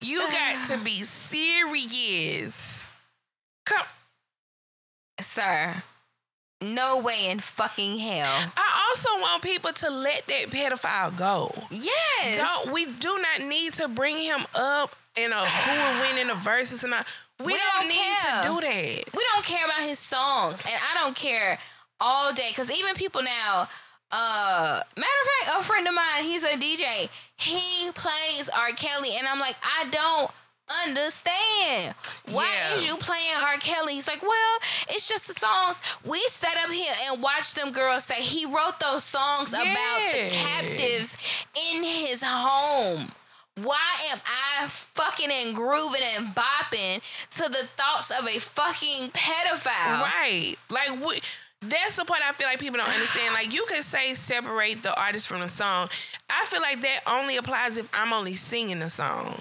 [0.01, 2.97] You got to be serious.
[3.65, 3.87] Come,
[5.23, 5.83] Sir,
[6.61, 8.53] no way in fucking hell.
[8.57, 11.53] I also want people to let that pedophile go.
[11.71, 12.39] Yes.
[12.39, 16.29] Don't we do not need to bring him up in a who will win in
[16.29, 17.03] the verses and I,
[17.41, 18.43] we, We don't, don't need care.
[18.43, 19.03] to do that.
[19.15, 21.59] we don't care about his songs, and I don't care
[22.01, 23.69] all day because even people now.
[24.15, 27.09] Uh, matter of fact, a friend of mine, he's a DJ.
[27.39, 28.69] He plays R.
[28.77, 30.31] Kelly, and I'm like, I don't
[30.87, 31.95] understand.
[32.33, 32.75] Why Yeah.
[32.75, 33.57] is you playing R.
[33.59, 33.95] Kelly?
[33.95, 34.59] He's like, well,
[34.89, 35.81] it's just the songs.
[36.05, 40.29] We sat up here and watched them girls say he wrote those songs about the
[40.31, 43.13] captives in his home.
[43.57, 47.03] Why am I fucking and grooving and bopping
[47.37, 50.03] to the thoughts of a fucking pedophile?
[50.03, 50.57] Right.
[50.71, 51.21] Like we,
[51.61, 53.35] that's the part I feel like people don't understand.
[53.35, 55.91] Like you can say separate the artist from the song.
[56.31, 59.35] I feel like that only applies if I'm only singing the song.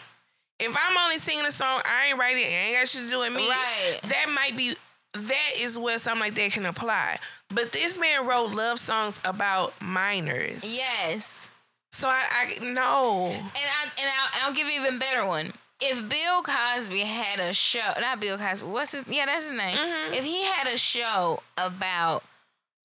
[0.62, 2.48] If I'm only singing a song, I ain't writing it.
[2.48, 3.50] it ain't got shit to do with me.
[3.50, 4.00] Right.
[4.04, 4.76] That might be
[5.14, 7.18] that is where something like that can apply.
[7.54, 10.78] But this man wrote love songs about minors.
[10.78, 11.50] Yes.
[11.92, 13.26] So I, I no.
[13.28, 15.52] And I and I'll, I'll give you an even better one.
[15.82, 19.04] If Bill Cosby had a show, not Bill Cosby, what's his?
[19.10, 19.76] Yeah, that's his name.
[19.76, 20.14] Mm-hmm.
[20.14, 22.24] If he had a show about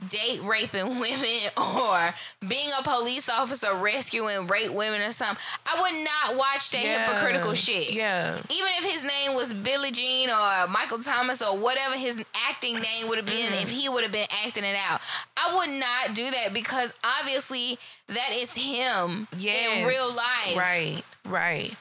[0.09, 2.15] date raping women or
[2.47, 7.07] being a police officer rescuing rape women or something, I would not watch that Yeah.
[7.07, 7.93] hypocritical shit.
[7.93, 8.35] Yeah.
[8.51, 13.09] even if his name was Billie Jean or Michael Thomas or whatever his acting name
[13.09, 13.63] would have been, Mm-hmm.
[13.63, 15.01] if he would have been acting it out,
[15.37, 17.79] I would not do that because obviously
[18.09, 19.79] that is him Yes.
[19.79, 20.57] in real life.
[20.57, 21.03] Right.
[21.27, 21.75] Right.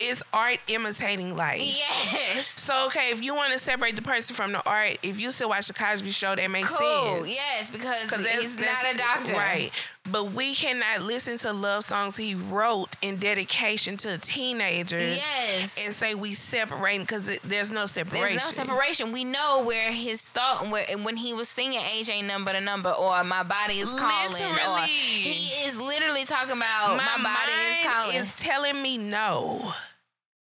[0.00, 1.60] It's art imitating life.
[1.62, 2.46] Yes.
[2.46, 5.48] So okay, if you want to separate the person from the art, if you still
[5.50, 7.16] watch the Cosby Show, that makes Cool.
[7.24, 7.28] sense.
[7.34, 9.32] Yes, because he's that's- not a doctor.
[9.34, 9.70] right?
[10.10, 15.16] But we cannot listen to love songs he wrote in dedication to teenagers.
[15.16, 15.82] Yes.
[15.82, 18.36] and say we separating because there's no separation.
[18.36, 19.12] There's no separation.
[19.12, 22.90] We know where his thought, where when he was singing "Age Ain't Number the Number"
[22.90, 27.86] or "My Body Is Calling," or he is literally talking about My, "My, Body Is
[27.86, 29.72] Calling." is telling me no,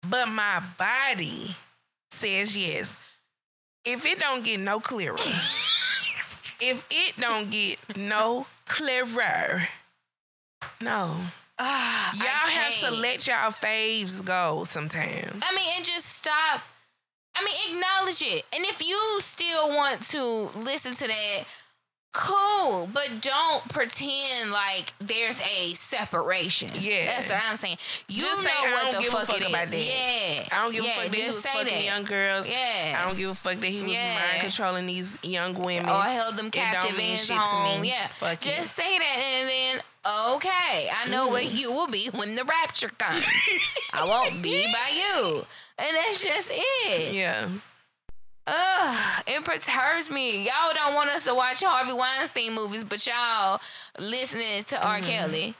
[0.08, 1.48] but my body
[2.10, 2.98] says yes.
[3.84, 5.16] If it don't get no clearer,
[6.60, 9.68] if it don't get no clearer,
[10.80, 11.16] no.
[11.58, 15.40] Ah, I Y'all have to let y'all faves go sometimes.
[15.42, 16.62] I mean, and just stop.
[17.36, 18.44] I mean, acknowledge it.
[18.54, 21.44] And if you still want to listen to that,
[22.14, 22.88] cool.
[22.92, 26.70] But don't pretend like there's a separation.
[26.78, 27.06] Yeah.
[27.06, 27.76] that's what I'm saying.
[28.08, 29.48] You Just know I what the fuck, fuck it is.
[29.50, 29.76] about that.
[29.76, 31.84] Yeah, I don't give yeah, a fuck that he was fucking that.
[31.84, 32.50] young girls.
[32.50, 32.98] Yeah.
[33.00, 34.14] I don't give a fuck that he was Yeah.
[34.14, 35.88] mind controlling these young women.
[35.90, 37.82] or held them captive in his to home.
[37.82, 37.88] me.
[37.90, 38.46] Yeah, Fuck just
[38.78, 38.82] it.
[38.82, 39.82] say that, and then
[40.36, 41.54] okay, I know where Mm.
[41.54, 43.22] you will be when the rapture comes.
[43.92, 45.44] I won't be by you,
[45.78, 47.12] and that's just it.
[47.14, 47.48] Yeah.
[48.46, 50.44] Ugh, it perturbs me.
[50.44, 53.60] Y'all don't want us to watch Harvey Weinstein movies, but y'all
[53.98, 54.96] listening to R.
[54.96, 55.10] Mm-hmm.
[55.10, 55.54] Kelly.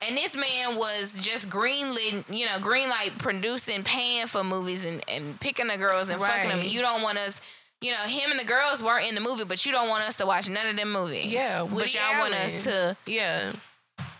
[0.00, 5.02] And this man was just greenlit, you know, green light producing, paying for movies and,
[5.08, 6.60] and picking the girls and fucking them.
[6.62, 7.40] You don't want us,
[7.80, 10.16] you know, him and the girls weren't in the movie, but you don't want us
[10.18, 11.26] to watch none of them movies.
[11.26, 11.66] Yeah.
[11.70, 13.52] but y'all want us to Yeah.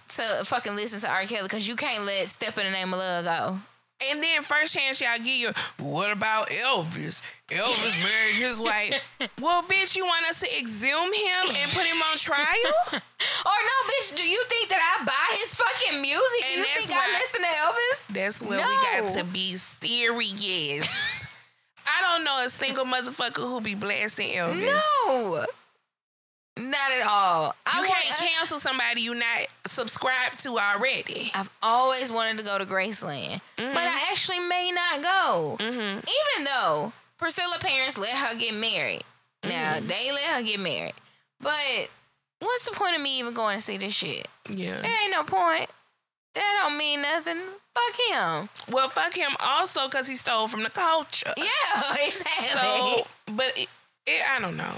[0.08, 1.22] to fucking listen to R.
[1.22, 3.58] Kelly because you can't let Step in the Name of Love go.
[4.10, 7.20] And then first chance y'all give you, what about Elvis?
[7.48, 9.02] Elvis married his wife.
[9.40, 12.46] well, bitch, you want us to exhume him and put him on trial?
[13.44, 16.44] Or no, bitch, do you think that I buy his fucking music?
[16.52, 18.06] And you think I listen to Elvis?
[18.14, 21.26] That's where we got to be serious.
[21.86, 24.66] I don't know a single motherfucker who be blasting Elvis.
[25.08, 25.46] No.
[26.58, 27.54] Not at all.
[27.66, 31.30] I You want- can't cancel somebody you not subscribed to already.
[31.34, 33.74] I've always wanted to go to Graceland, Mm-hmm.
[33.74, 35.56] but I actually may not go.
[35.60, 39.02] Even though Priscilla parents let her get married.
[39.44, 39.86] Now, Mm-hmm.
[39.86, 40.94] they let her get married.
[41.40, 41.88] But
[42.40, 44.26] what's the point of me even going to see this shit?
[44.50, 44.80] Yeah.
[44.80, 45.68] There ain't no point.
[46.34, 47.38] That don't mean nothing.
[47.74, 48.48] Fuck him.
[48.74, 51.32] Well, fuck him also because he stole from the culture.
[51.36, 52.48] Yeah, exactly.
[52.60, 53.68] So, but it,
[54.06, 54.74] it, I don't know.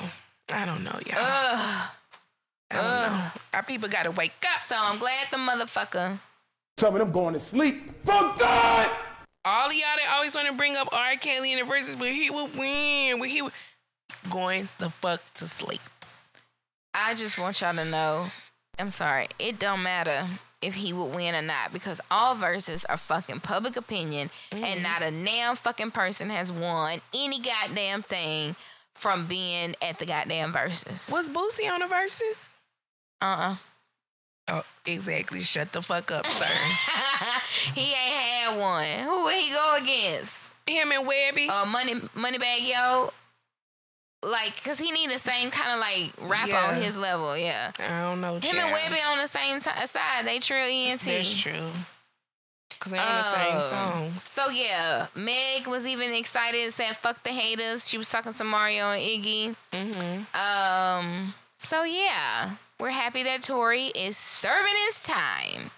[0.53, 1.18] I don't know, y'all.
[1.18, 1.90] Ugh.
[2.72, 3.30] I don't know.
[3.55, 4.59] Our people gotta wake up.
[4.59, 6.18] So I'm glad the motherfucker.
[6.78, 7.90] Some of them going to sleep.
[8.03, 8.90] For God!
[9.44, 11.16] All of y'all that always want to bring up R.
[11.16, 13.18] Kelly in the verses, but he would win.
[13.18, 13.53] But he would
[14.30, 15.80] going the fuck to sleep.
[16.94, 18.24] I just want y'all to know.
[18.78, 19.26] I'm sorry.
[19.38, 20.26] It don't matter
[20.62, 24.82] if he would win or not because all verses are fucking public opinion, and mm-hmm.
[24.82, 28.55] not a damn fucking person has won any goddamn thing
[29.01, 31.11] from being at the goddamn verses.
[31.12, 32.57] Was Boosie on the verses?
[33.22, 33.36] Uh.
[33.38, 33.57] uh
[34.53, 35.40] Oh, exactly.
[35.40, 36.44] Shut the fuck up, sir.
[37.74, 38.84] he ain't had one.
[39.07, 40.53] Who would he go against?
[40.66, 41.48] Him and Webbie.
[41.48, 43.11] Uh, money, money bag, Yo.
[44.22, 46.68] Like, cause he need the same kind of like rap Yeah.
[46.68, 47.38] on his level.
[47.38, 47.70] Yeah.
[47.78, 48.34] I don't know.
[48.34, 48.57] Him child.
[48.59, 50.26] and Webbie on the same ti side.
[50.26, 51.01] They trill ENT.
[51.03, 51.70] That's true.
[52.80, 53.60] Cause they on the same Oh.
[53.60, 54.22] songs.
[54.22, 56.62] So yeah, Meg was even excited.
[56.62, 59.54] And said "fuck the haters." She was talking to Mario and Iggy.
[59.72, 60.36] Mm-hmm.
[60.36, 61.34] Um.
[61.56, 65.70] So yeah, we're happy that Tory is serving his time.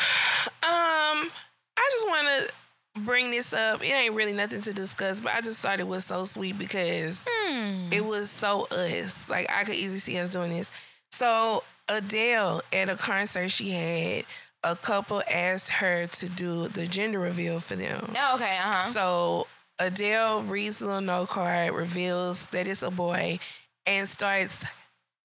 [0.60, 1.30] Um,
[1.76, 3.82] I just want to bring this up.
[3.82, 7.26] It ain't really nothing to discuss, but I just thought it was so sweet because
[7.30, 7.88] Hmm.
[7.92, 9.30] it was so us.
[9.30, 10.70] Like I could easily see us doing this.
[11.12, 14.24] So Adele at a concert she had,
[14.64, 18.12] a couple asked her to do the gender reveal for them.
[18.16, 18.56] Oh, okay.
[18.58, 18.80] Uh huh.
[18.82, 19.46] So
[19.78, 23.38] Adele reads the no card, reveals that it's a boy,
[23.86, 24.66] and starts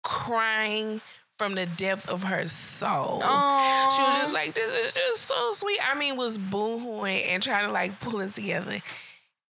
[0.03, 1.01] crying
[1.38, 3.21] from the depth of her soul.
[3.23, 3.93] Oh.
[3.97, 5.79] She was just like, this is just so sweet.
[5.84, 8.77] I mean, was boohooing and trying to like pull it together.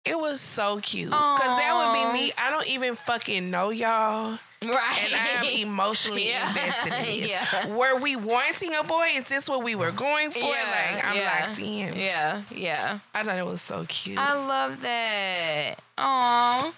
[0.05, 1.11] It was so cute.
[1.11, 2.32] Cause that would be me.
[2.38, 4.39] I don't even fucking know y'all.
[4.64, 5.03] Right.
[5.05, 6.47] And I am emotionally Yeah.
[6.47, 7.32] invested in this.
[7.32, 7.74] Yeah.
[7.76, 9.07] Were we wanting a boy?
[9.16, 10.45] Is this what we were going for?
[10.45, 11.45] Yeah, like I'm yeah.
[11.47, 11.95] locked in.
[11.95, 12.41] yeah.
[12.51, 12.99] Yeah.
[13.16, 14.20] I thought it was so cute.
[14.20, 15.76] I love that.
[15.97, 16.74] Aw.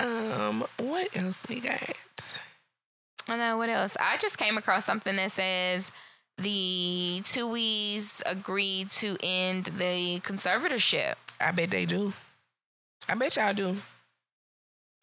[0.00, 2.38] Um, what else we got?
[3.28, 3.96] I know what else.
[4.00, 5.92] I just came across something that says
[6.38, 11.14] the Tuohys agreed to end the conservatorship.
[11.40, 12.12] I bet they do.
[13.08, 13.76] I bet y'all do.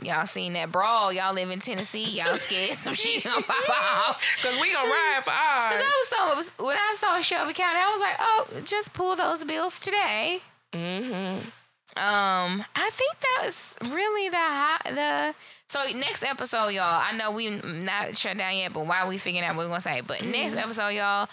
[0.04, 1.12] Y'all seen that brawl?
[1.12, 2.06] Y'all live in Tennessee.
[2.06, 4.40] Y'all scared some shit gonna pop off.
[4.44, 5.82] Cause we gonna ride for ours.
[5.82, 9.16] Cause I was so when I saw Shelby County, I was like, oh, just pull
[9.16, 10.40] those bills today.
[10.72, 11.50] Mm-hmm.
[11.98, 15.36] Um, I think that was really the high, the.
[15.68, 16.84] So next episode, y'all.
[16.86, 19.82] I know we not shut down yet, but while we figuring out what we're gonna
[19.82, 21.28] say, but next episode, y'all.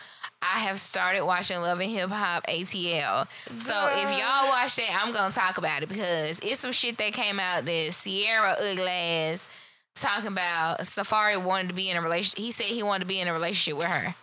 [0.45, 3.27] I have started watching Love and Hip Hop ATL.
[3.61, 7.13] So if y'all watch that, I'm gonna talk about it because it's some shit that
[7.15, 9.49] came out that Sierra ugly ass
[9.95, 12.39] talking about Safaree wanted to be in a relationship.
[12.39, 14.15] He said he wanted to be in a relationship with her.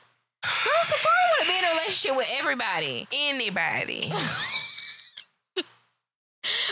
[0.44, 3.08] Girl, Safaree want to be in a relationship with everybody.
[3.12, 4.12] Anybody.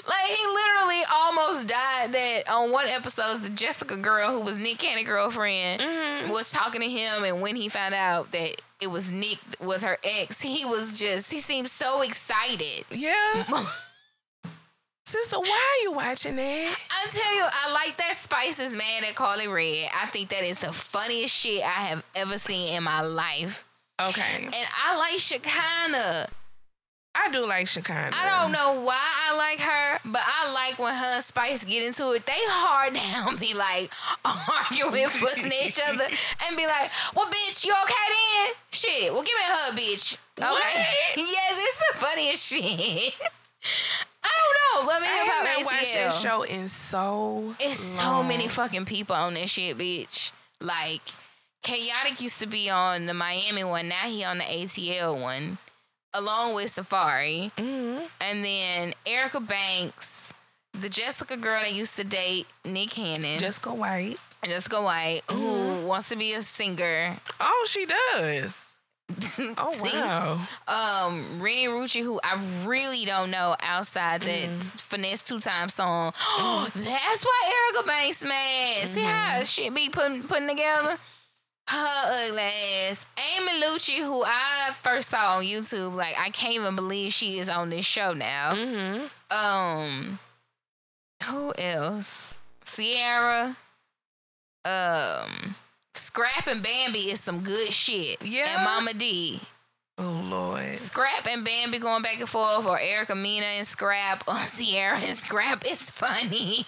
[0.08, 2.12] Like he literally almost died.
[2.14, 6.32] That on one episode, the Jessica girl who was Nick Cannon girlfriend mm-hmm.
[6.32, 9.98] was talking to him, and when he found out that it was Nick was her
[10.04, 12.86] ex, he was just he seemed so excited.
[12.90, 13.46] yeah.
[15.06, 16.78] Sister, why are you watching that?
[16.92, 19.90] I tell you, I like that Spice is mad at Karlie Redd.
[20.00, 23.66] I think that is the funniest shit I have ever seen in my life.
[24.00, 24.44] Okay.
[24.44, 24.56] And
[24.86, 26.28] I like Shekinah.
[27.22, 28.12] I do like Shekinah.
[28.14, 31.84] I don't know why I like her, but I like when her and Spice get
[31.84, 32.26] into it.
[32.26, 32.94] They hard
[33.28, 33.92] down, be like
[34.24, 36.06] arguing, fussing at each other,
[36.48, 38.54] and be like, "Well, bitch, you okay then?
[38.72, 40.48] Shit, well, give me a hug, bitch." Okay.
[40.48, 40.76] What?
[41.18, 43.14] yes, it's the funniest shit.
[44.24, 44.92] I don't know.
[44.92, 48.48] Let me I hear have about not watched that show in so It's so many
[48.48, 50.32] fucking people on this shit, bitch.
[50.62, 51.02] Like,
[51.62, 53.90] Chaotic used to be on the Miami one.
[53.90, 55.58] Now he on the ATL one,
[56.14, 57.52] along with Safaree.
[57.58, 58.08] Mhm.
[58.22, 60.34] And then Erica Banks,
[60.74, 64.18] the Jessica girl that used to date Nick Cannon, Jessica White.
[64.44, 65.42] Jessica White, Mm-hmm.
[65.82, 67.18] who wants to be a singer.
[67.40, 68.76] Oh, she does.
[69.58, 70.34] Oh wow.
[70.68, 74.60] Um, Renni Rucci, who I really don't know outside that Mm-hmm.
[74.60, 76.12] finesse two time song.
[76.76, 78.88] That's why Erica Banks mad.
[78.88, 79.10] See Mm-hmm.
[79.10, 80.98] how shit be putting putting together.
[81.72, 82.42] Her ugly
[82.90, 83.06] ass.
[83.38, 87.48] Amy Lucci, who I first saw on YouTube, like I can't even believe she is
[87.48, 88.54] on this show now.
[88.54, 89.38] Mm-hmm.
[89.38, 90.20] Um,
[91.26, 92.42] who else?
[92.64, 93.56] Sierra.
[94.66, 95.56] Um,
[95.94, 98.26] Scrap and Bambi is some good shit.
[98.26, 98.56] Yeah.
[98.56, 99.40] And Mama D.
[100.02, 100.78] Oh Lord.
[100.78, 105.14] Scrap and Bambi going back and forth, or Erica Mena and Scrap, or Sierra and
[105.16, 105.64] Scrap.
[105.66, 106.64] It's funny.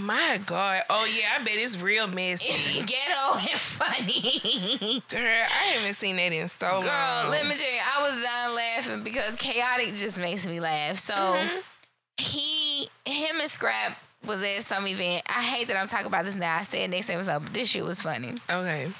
[0.00, 0.82] My God.
[0.88, 2.46] Oh yeah, I bet it's real messy.
[2.48, 5.02] it's ghetto and funny.
[5.08, 5.20] Girl,
[5.50, 6.82] I haven't seen that in so long.
[6.82, 10.96] Girl, let me tell you, I was done laughing because chaotic just makes me laugh.
[10.96, 11.58] So Mm-hmm.
[12.18, 15.22] he, him and Scrap was at some event.
[15.28, 16.56] I hate that I'm talking about this now.
[16.56, 18.34] I said next episode, but this shit was funny.
[18.50, 18.90] Okay.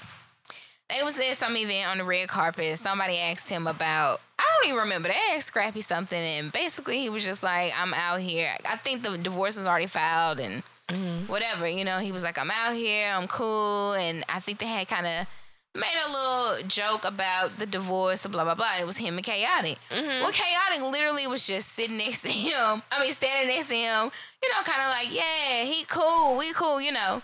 [0.88, 2.78] They was at some event on the red carpet.
[2.78, 5.08] Somebody asked him about I don't even remember.
[5.08, 9.02] They asked Scrappy something, and basically he was just like, "I'm out here." I think
[9.02, 11.26] the divorce was already filed, and mm-hmm.
[11.26, 11.68] whatever.
[11.68, 13.08] You know, he was like, "I'm out here.
[13.08, 15.26] I'm cool," and I think they had kind of
[15.74, 18.78] made a little joke about the divorce, blah blah blah.
[18.80, 19.78] It was him and Chaotic.
[19.90, 20.22] Mm-hmm.
[20.22, 22.82] Well, Chaotic literally was just sitting next to him.
[22.92, 24.10] I mean, standing next to him.
[24.42, 26.36] You know, kind of like, "Yeah, he cool.
[26.36, 27.22] We cool." You know.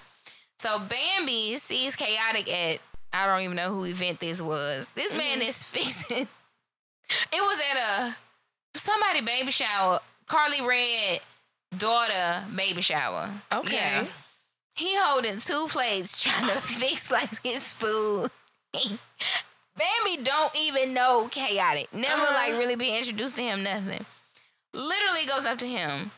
[0.58, 2.78] So Bambi sees Chaotic at
[3.12, 4.88] I don't even know who event this was.
[4.94, 6.26] This man is fixing.
[6.26, 7.76] It was at
[8.08, 9.98] a somebody baby shower.
[10.26, 11.20] Karlie Redd
[11.76, 13.28] daughter baby shower.
[13.52, 13.74] Okay.
[13.76, 14.06] Yeah.
[14.74, 18.28] He holding two plates trying to fix like his food.
[19.76, 21.92] Bambi don't even know chaotic.
[21.92, 22.34] Never Uh-huh.
[22.34, 23.62] like really be introduced to him.
[23.62, 24.04] Nothing.
[24.74, 26.10] Literally goes up to him.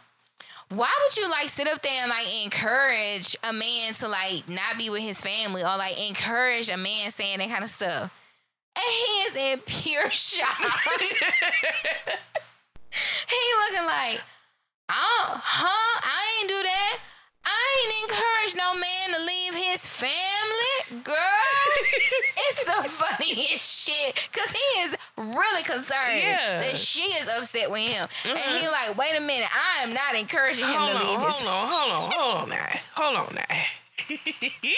[0.71, 4.79] Why would you like sit up there and like encourage a man to like not
[4.79, 8.11] be with his family or like encourage a man saying that kind of stuff?
[8.77, 10.49] And he is in pure shock.
[12.91, 13.37] he
[13.71, 14.21] looking like,
[14.91, 16.01] oh, huh?
[16.03, 16.99] I ain't do that.
[17.47, 21.15] I ain't encourage no man to leave his family, girl.
[22.49, 26.61] it's the funniest shit because he is really concerned Yeah.
[26.61, 28.73] that she is upset with him, and he mm-hmm.
[28.73, 31.43] like, wait a minute, I am not encouraging him Hold to on, leave hold his.
[31.43, 32.69] Hold on, hold on, hold on now.
[32.97, 33.57] Hold on now.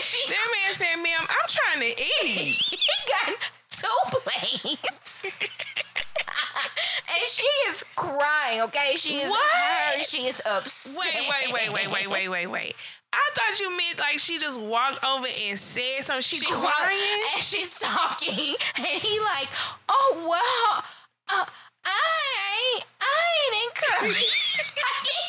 [0.00, 2.28] She, That man said, ma'am, I'm trying to eat.
[2.70, 5.38] he got two plates.
[6.20, 8.92] And she is crying, okay?
[8.96, 9.40] She is What?
[9.52, 10.04] hurt.
[10.06, 10.96] She is upset.
[10.98, 12.74] Wait, wait, wait, wait, wait, wait, wait, wait.
[13.12, 16.20] I thought you meant like she just walked over and said something.
[16.20, 16.62] She, She crying.
[16.76, 19.48] crying and she's talking, and he like,
[19.88, 20.84] oh well,
[21.40, 21.44] uh,
[21.86, 23.64] I ain't, I ain't
[24.04, 24.74] encouraged.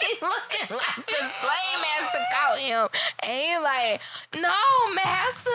[0.03, 2.87] he looking like the slave master caught him,
[3.23, 4.01] and he like,
[4.35, 5.51] no, master,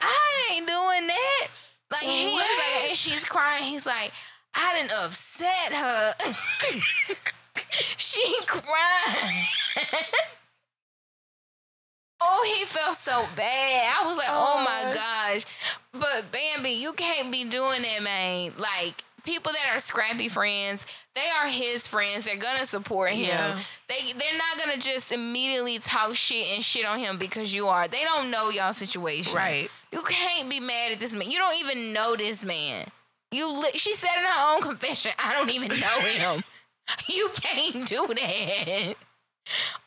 [0.00, 1.46] I ain't doing that.
[1.92, 3.64] Like he is like, and she's crying.
[3.64, 4.12] He's like,
[4.56, 6.14] I didn't upset her.
[7.96, 9.42] she cried.
[12.20, 13.94] Oh, he felt so bad.
[14.00, 14.94] I was like, oh my Oh.
[14.94, 15.44] gosh.
[15.92, 18.52] But Bambi, you can't be doing that, man.
[18.56, 18.94] Like,
[19.24, 22.24] people that are scrappy friends, they are his friends.
[22.24, 23.26] They're gonna support him.
[23.28, 23.58] Yeah.
[23.88, 27.86] They they're not gonna just immediately talk shit and shit on him because you are.
[27.86, 29.34] They don't know y'all situation.
[29.34, 29.68] Right.
[29.92, 31.30] You can't be mad at this man.
[31.30, 32.86] You don't even know this man.
[33.36, 36.44] You li- she said in her own confession, I don't even know him.
[37.08, 38.94] you can't do that.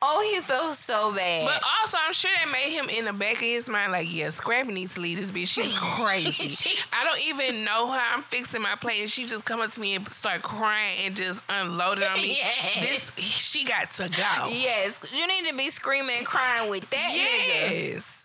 [0.01, 1.45] Oh, he felt so bad.
[1.45, 4.29] But also, I'm sure that made him in the back of his mind like, yeah,
[4.29, 5.47] Scrappy needs to leave this bitch.
[5.53, 6.47] She's crazy.
[6.47, 8.01] She- I don't even know her.
[8.13, 11.13] I'm fixing my plate, and she just come up to me and start crying and
[11.15, 12.37] just unloaded on me.
[12.39, 13.11] Yes.
[13.11, 14.49] This she got to go.
[14.49, 17.91] Yes, you need to be screaming and crying with that nigga.
[17.93, 18.18] Yes.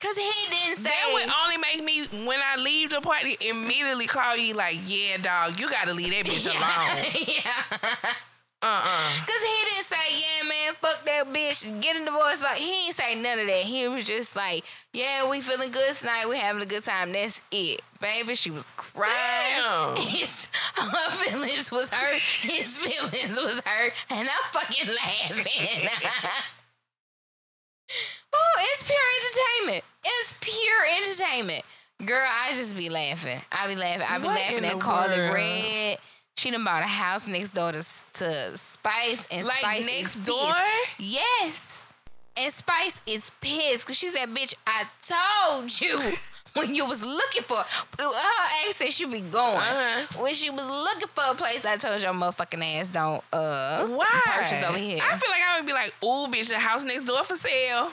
[0.00, 0.90] Cause he didn't say.
[0.90, 5.16] That would only make me when I leave the party immediately call you like, yeah,
[5.16, 7.26] dog, you gotta leave that bitch alone.
[7.26, 8.12] yeah.
[8.62, 12.42] Uh uh Cause he didn't say, yeah, man, fuck that bitch, get a divorce.
[12.42, 13.62] Like he didn't say none of that.
[13.62, 16.26] He was just like, yeah, we feeling good tonight.
[16.28, 17.12] We having a good time.
[17.12, 18.34] That's it, baby.
[18.34, 19.10] She was crying.
[19.14, 19.96] Damn.
[20.08, 22.50] His her feelings was hurt.
[22.50, 25.88] His feelings was hurt, and I'm fucking laughing.
[28.78, 29.84] It's pure entertainment.
[30.04, 31.62] It's pure entertainment.
[32.04, 33.40] Girl, I just be laughing.
[33.50, 34.06] I be laughing.
[34.06, 35.32] I be What laughing at Karlie?
[35.32, 35.98] Redd.
[36.36, 40.20] She done bought a house next door to, to Spice, and Like Spice next is
[40.20, 40.44] door?
[40.44, 41.00] pissed.
[41.00, 41.88] Yes.
[42.36, 45.98] And Spice is pissed because she said, bitch, I told you
[46.60, 49.56] when you was looking for her accent should be going.
[49.56, 50.22] Uh-huh.
[50.22, 54.20] When she was looking for a place, I told your motherfucking ass don't uh Why?
[54.26, 54.98] purchase over here.
[55.02, 57.90] I feel like I would be like, ooh, bitch, the house next door for sale.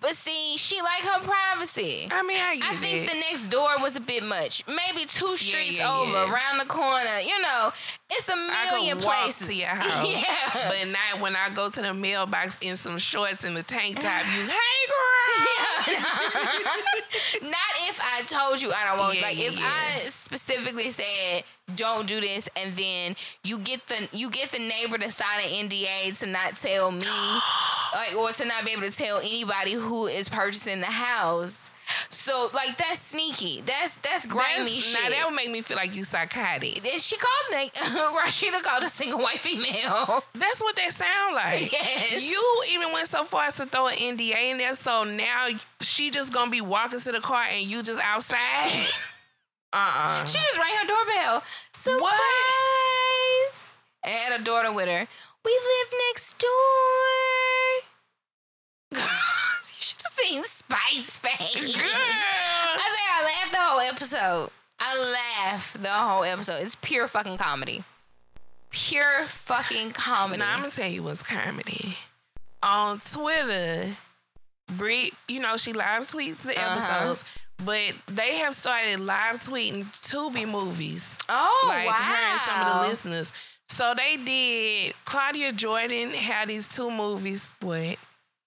[0.00, 2.06] But see, she like her privacy.
[2.10, 3.10] I mean, I I think it.
[3.10, 4.62] the next door was a bit much.
[4.68, 6.32] Maybe two streets yeah, over, yeah.
[6.32, 7.18] around the corner.
[7.24, 7.72] You know,
[8.10, 9.48] it's a million walk places.
[9.48, 10.22] to your house.
[10.22, 10.68] Yeah.
[10.68, 14.22] But not when I go to the mailbox in some shorts and a tank top.
[14.36, 15.96] You, hey, girl.
[17.42, 19.16] Not if I told you I don't want.
[19.16, 19.66] Yeah, like yeah, if yeah.
[19.66, 24.98] I specifically said don't do this, and then you get the you get the neighbor
[24.98, 27.06] to sign an NDA to not tell me,
[27.96, 31.70] like or to not be able to tell anybody who is purchasing the house.
[32.10, 33.62] So like that's sneaky.
[33.64, 35.02] That's that's grimy That's- shit.
[35.02, 36.78] Now that would make me feel like you psychotic.
[36.92, 37.72] And she called Nick.
[37.74, 40.22] Rashida called a single white female.
[40.34, 41.72] That's what they sound like.
[41.72, 42.30] Yes.
[42.30, 42.42] You
[42.72, 45.48] even went so far as to throw an NDA in there, so now
[45.80, 48.38] she just gonna be walking to the car and you just outside.
[49.72, 51.42] uh uh She just rang her doorbell.
[51.72, 52.10] Surprise!
[54.04, 55.06] And had a daughter with her.
[55.44, 57.45] We live next door.
[58.92, 61.74] You should have seen Spice face.
[61.76, 61.84] Girl.
[61.94, 64.50] I say I laughed the whole episode.
[64.78, 65.12] I
[65.50, 66.58] laughed the whole episode.
[66.60, 67.82] It's pure fucking comedy.
[68.70, 70.38] Pure fucking comedy.
[70.38, 71.96] Now I'm gonna tell you what's comedy.
[72.62, 73.86] On Twitter,
[74.76, 76.72] Brit, you know, she live tweets the Uh-huh.
[76.72, 77.24] episodes,
[77.64, 81.18] but they have started live tweeting Tubi movies.
[81.28, 81.92] oh like wow!
[81.92, 83.32] her and some of the listeners.
[83.68, 84.94] So they did.
[85.06, 87.52] Claudia Jordan had these two movies.
[87.60, 87.96] What?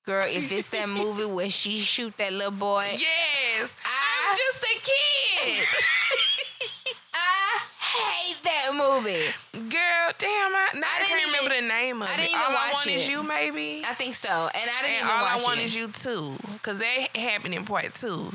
[0.10, 4.64] Girl, if it's that movie where she shoot that little boy, Yes, I- I'm just
[4.64, 5.68] a kid.
[7.14, 9.70] I hate that movie.
[9.70, 12.18] Girl, damn, I, I, didn't can't remember the name of I it.
[12.18, 13.84] didn't even all I watch want is you, maybe.
[13.86, 15.64] I think so, and I didn't And even all I watch want it.
[15.66, 16.34] is you too,
[16.64, 18.32] cause that happened in part two.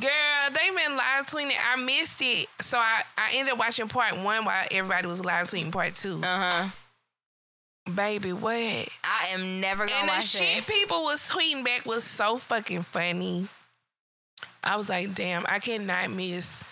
[0.00, 1.50] Girl, they been live tweeting.
[1.50, 1.58] It.
[1.72, 5.46] I missed it, so I, I ended up watching part one while everybody was live
[5.48, 6.20] tweeting part two.
[6.22, 6.68] Uh huh.
[7.94, 8.52] Baby, what?
[8.52, 10.66] I am never gonna And the shit it.
[10.66, 13.46] people was tweeting back was so fucking funny.
[14.62, 16.64] I was like, damn, I cannot miss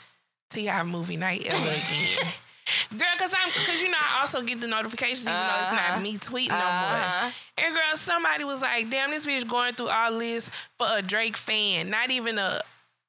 [0.50, 0.82] T.I.
[0.84, 2.32] movie night ever again.
[2.96, 5.94] Girl, cause I'm cause you know I also get the notifications even though it's Uh-huh.
[5.94, 7.22] not me tweeting no Uh-huh.
[7.24, 7.32] more.
[7.66, 11.36] And girl, somebody was like, damn, this bitch going through all this for a Drake
[11.36, 11.90] fan.
[11.90, 12.60] Not even a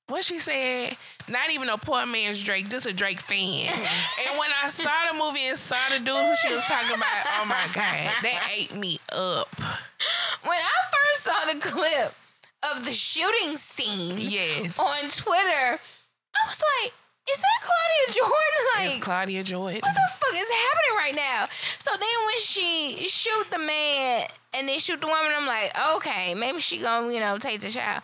[0.08, 0.96] what she said,
[1.30, 3.68] not even a poor man's Drake, just a Drake fan.
[4.30, 7.26] and when I saw the movie and saw the dude who she was talking about,
[7.40, 9.48] oh my God, that ate me up.
[10.44, 12.14] When I first saw the clip
[12.76, 14.78] of the shooting scene Yes.
[14.80, 15.80] on Twitter,
[16.36, 16.94] I was like,
[17.32, 19.82] "Is that Claudia Jordan?" Like, It's Claudia Jordan.
[19.82, 21.46] what the fuck is happening right now?
[21.80, 26.34] So then when she shoot the man and then shoot the woman, I'm like, okay,
[26.36, 28.02] maybe she gonna, you know, take the child.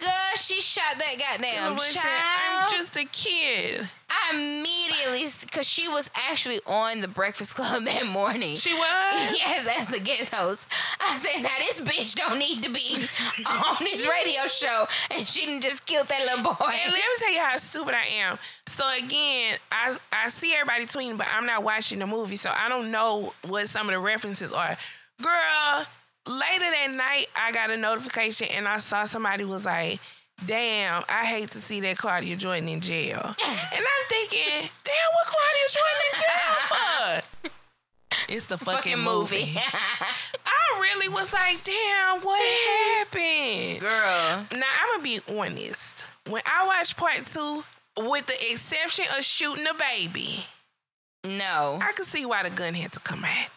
[0.00, 2.64] Girl, she shot that goddamn Listen, child.
[2.64, 3.88] I'm just a kid.
[4.10, 8.56] I immediately, because she was actually on the Breakfast Club that morning.
[8.56, 9.38] She was.
[9.44, 10.66] Yes, as the guest host.
[11.00, 12.96] I said, now this bitch don't need to be
[13.46, 14.86] on this radio show.
[15.10, 16.56] And she done just kill that little boy.
[16.60, 18.38] And let me tell you how stupid I am.
[18.66, 22.68] So again, I I see everybody tweeting, but I'm not watching the movie, so I
[22.68, 24.76] don't know what some of the references are.
[25.22, 25.86] Girl,
[26.26, 30.00] later that night, I got a notification and I saw somebody was like,
[30.46, 33.34] "Damn, I hate to see that Claudia Jordan in jail." and
[33.84, 37.50] I'm thinking, "Damn, what Claudia Jordan in jail for?"
[38.26, 39.40] It's the fucking, Fucking movie.
[39.40, 39.58] movie.
[40.46, 44.46] I really was like, "Damn, what happened?" Girl.
[44.58, 46.06] Now I'm gonna be honest.
[46.28, 47.62] When I watched part two,
[47.98, 50.44] with the exception of shooting the baby,
[51.22, 51.78] No.
[51.82, 53.48] I could see why the gun had to come out.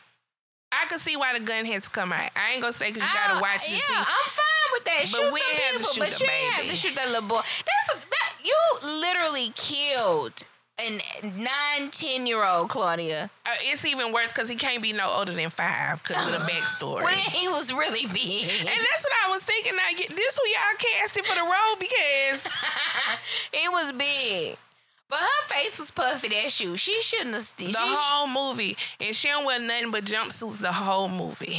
[0.71, 2.29] I can see why the gun had to come out.
[2.35, 3.93] I ain't gonna say because you gotta watch to Yeah, see.
[3.95, 4.99] I'm fine with that.
[4.99, 7.07] But shoot we the have to shoot but the you ain't have to shoot that
[7.07, 7.41] little boy.
[7.41, 8.55] That's a, that you
[9.01, 10.47] literally killed
[10.79, 13.29] a nine, ten year old Claudia.
[13.45, 16.37] Uh, it's even worse because he can't be no older than five because of the
[16.51, 17.03] backstory.
[17.03, 18.43] When he was really big.
[18.43, 19.73] and that's what I was thinking.
[19.73, 22.65] I get this who y'all casted for the role because
[23.53, 24.57] He was big.
[25.09, 25.47] But her
[25.79, 26.75] was puffy that shoe.
[26.77, 30.71] She shouldn't have st- the whole movie, and she don't wear nothing but jumpsuits the
[30.71, 31.57] whole movie.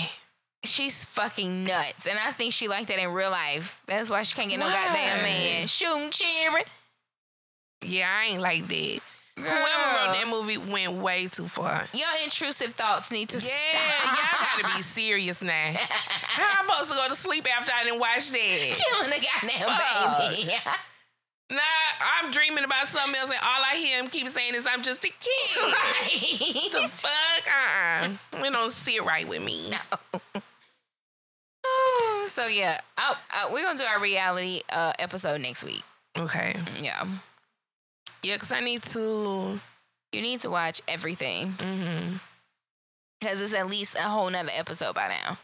[0.64, 2.06] she's fucking nuts.
[2.06, 3.82] And I think she like that in real life.
[3.86, 4.72] That's why she can't get no Why?
[4.72, 5.66] goddamn man.
[5.66, 6.64] Shooting cheering.
[7.84, 8.98] Yeah, I ain't like that.
[9.36, 11.86] Whoever wrote that movie went way too far.
[11.94, 14.16] Your intrusive thoughts need to Yeah, stop.
[14.16, 15.74] y'all gotta be serious now.
[15.78, 18.38] How am I supposed to go to sleep after I didn't watch that?
[18.40, 20.18] Killing the goddamn Fuck.
[20.18, 20.52] baby.
[21.50, 21.58] Nah,
[22.20, 25.02] I'm dreaming about something else, and all I hear him keep saying is, "I'm just
[25.04, 26.72] a kid." right.
[26.72, 27.46] The fuck?
[27.46, 28.44] Uh-uh.
[28.46, 29.70] It don't sit right with me.
[31.64, 35.82] Oh, so yeah, i uh, we're gonna do our reality uh, episode next week.
[36.16, 36.56] Okay.
[36.82, 37.04] Yeah,
[38.22, 39.58] Yeah, because I need to.
[40.12, 42.14] you need to watch everything Mm-hmm.
[43.20, 45.38] because it's at least a whole nother episode by now.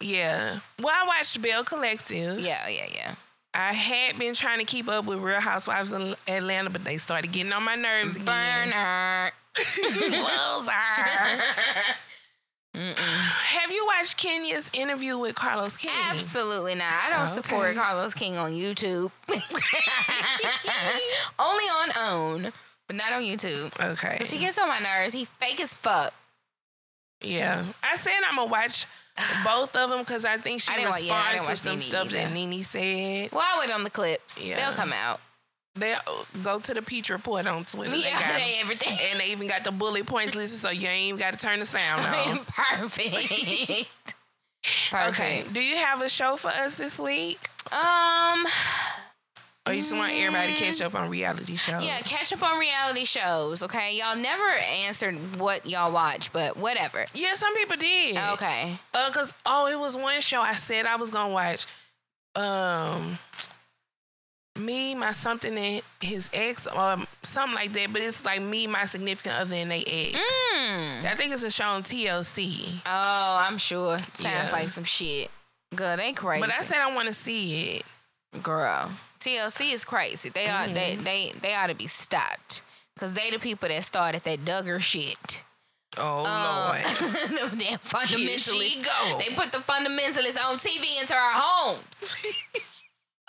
[0.00, 0.58] Yeah.
[0.80, 2.40] Well, I watched Belle Collective.
[2.40, 3.14] Yeah, yeah, yeah.
[3.56, 7.32] I had been trying to keep up with Real Housewives of Atlanta, but they started
[7.32, 8.68] getting on my nerves again.
[8.70, 9.32] Burner.
[9.96, 10.72] Loser.
[12.74, 15.90] Have you watched Kenya's interview with Carlos King?
[16.10, 16.92] Absolutely not.
[17.06, 19.10] I don't support Carlos King on YouTube.
[21.38, 22.52] Only on own,
[22.86, 23.72] but not on YouTube.
[23.92, 24.18] Okay.
[24.18, 25.14] Cause he gets on my nerves.
[25.14, 26.12] He fake as fuck.
[27.22, 27.64] Yeah.
[27.82, 28.84] I said I'm gonna watch
[29.44, 32.08] Both of them, because I think she I didn't yeah, responds to some Nene stuff
[32.10, 32.34] that either.
[32.34, 33.32] Nene said.
[33.32, 34.46] Well, I wait on the clips.
[34.46, 34.56] Yeah.
[34.56, 35.20] They'll come out.
[35.74, 35.94] They
[36.42, 37.90] go to the Peach Report on Twitter.
[37.90, 38.96] They Yeah, they everything.
[39.10, 41.58] and they even got the bullet points listed, so you ain't even got to turn
[41.60, 42.38] the sound on.
[42.46, 43.86] Perfect.
[44.90, 45.20] Perfect.
[45.20, 45.44] Okay.
[45.52, 47.38] Do you have a show for us this week?
[47.72, 48.44] Um.
[49.66, 51.84] Or you just want everybody to catch up on reality shows?
[51.84, 53.62] Yeah, catch up on reality shows.
[53.64, 54.44] Okay, y'all never
[54.84, 57.04] answered what y'all watch, but whatever.
[57.14, 58.16] Yeah, some people did.
[58.34, 58.74] Okay.
[58.94, 61.66] Uh, cause oh, it was one show I said I was gonna watch.
[62.36, 63.18] Um,
[64.58, 67.92] me, my something, and his ex, or something like that.
[67.92, 70.16] But it's like me, my significant other, and they ex.
[70.18, 71.06] Hmm.
[71.06, 72.80] I think it's a show on TLC.
[72.86, 73.98] Oh, I'm sure.
[74.12, 74.48] Sounds Yeah.
[74.52, 75.28] like some shit.
[75.74, 76.40] Girl, they crazy.
[76.40, 78.42] But I said I want to see it.
[78.42, 80.28] Girl, TLC is crazy.
[80.30, 81.02] They are they Mm-hmm.
[81.04, 82.62] they they ought to be stopped
[82.94, 85.42] because they the people that started that Duggar shit.
[85.98, 86.84] Oh Uh, Lord.
[87.50, 88.84] Them damn fundamentalists.
[88.84, 89.18] go.
[89.18, 92.14] They put the fundamentalists on TV into our homes.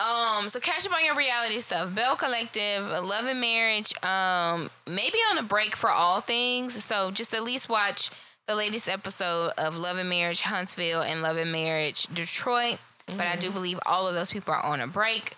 [0.00, 1.94] um, so catch up on your reality stuff.
[1.94, 3.92] Belle Collective, Love and Marriage.
[4.04, 6.82] Um, maybe on a break for all things.
[6.84, 8.10] So just at least watch
[8.46, 12.78] the latest episode of Love and Marriage Huntsville and Love and Marriage Detroit.
[13.06, 15.32] But I do believe all of those people are on a break.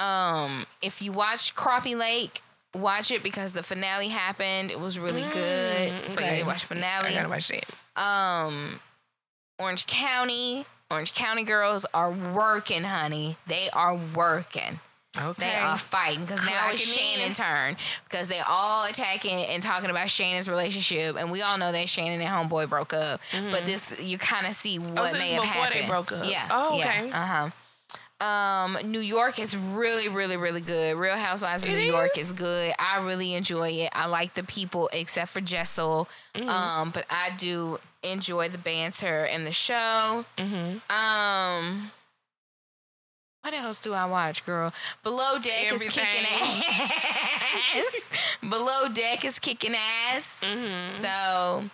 [0.00, 2.42] Um, if you watch Crappie Lake,
[2.74, 4.70] watch it because the finale happened.
[4.70, 6.12] It was really good.
[6.12, 7.64] So you need to watch I gotta watch it.
[7.96, 8.80] um
[9.58, 10.64] Orange County.
[10.90, 13.36] Orange County girls are working, honey.
[13.46, 14.80] They are working.
[15.18, 15.50] Okay.
[15.50, 16.80] They are fighting because now it's.
[16.80, 17.76] Shannon's turn
[18.08, 22.20] because they all attacking and talking about Shannon's relationship, and we all know that Shannon
[22.20, 23.20] and Homeboy broke up.
[23.50, 24.98] But this, you kind of see what Mm-hmm.
[24.98, 26.30] Oh, so may this have before they broke up.
[26.30, 26.46] Yeah.
[26.50, 27.10] Oh, okay.
[27.10, 27.50] Uh huh.
[28.20, 30.96] Um, New York is really, really, really good.
[30.96, 32.30] Real Housewives of New York is?
[32.30, 32.72] is good.
[32.78, 33.90] I really enjoy it.
[33.94, 36.06] I like the people except for Jessel.
[36.34, 36.48] Mm-hmm.
[36.48, 40.26] Um, but I do enjoy the banter and the show.
[40.36, 40.92] Mm-hmm.
[40.94, 41.90] Um,
[43.42, 44.72] what else do I watch, girl?
[45.02, 46.26] Below Deck is kicking
[47.74, 48.36] ass.
[48.42, 50.44] Below Deck is kicking ass.
[50.44, 50.88] Mm-hmm.
[50.88, 51.64] So,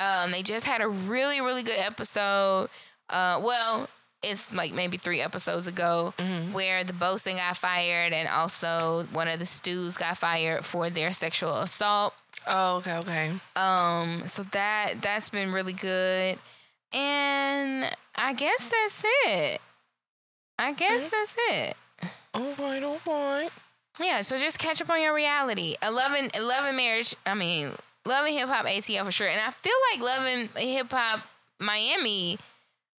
[0.00, 2.68] um, they just had a really, really good episode.
[3.08, 3.88] Uh, well,
[4.24, 6.52] it's like maybe three episodes ago Mm-hmm.
[6.52, 11.10] where the bosun got fired and also one of the stews got fired for their
[11.12, 12.14] sexual assault.
[12.46, 13.32] Oh, okay, okay.
[13.56, 16.38] Um, so that that's been really good.
[16.92, 19.60] And I guess that's it.
[20.58, 21.76] I guess that's it.
[22.32, 23.48] All right, all right.
[24.00, 25.74] Yeah, so just catch up on your reality.
[25.82, 27.70] And, love and marriage, I mean,
[28.04, 29.28] love and hip hop ATL for sure.
[29.28, 31.20] And I feel like love and hip hop
[31.60, 32.38] Miami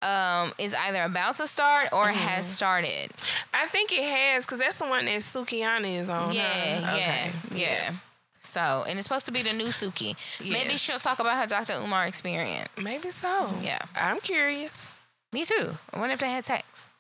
[0.06, 3.08] um is either about to start or has started.
[3.54, 6.32] I think it has, because that's the one that Sukihana is on.
[6.32, 6.44] Yeah,
[6.82, 6.96] huh?
[6.98, 7.62] yeah, Okay.
[7.62, 7.92] yeah.
[8.40, 10.16] So, and it's supposed to be the new Suki.
[10.48, 11.74] Maybe she'll talk about her Dr.
[11.84, 12.70] Umar experience.
[12.78, 13.50] Maybe so.
[13.64, 13.80] Yeah.
[13.96, 15.00] I'm curious.
[15.34, 15.72] Me too.
[15.92, 16.94] I wonder if they had sex.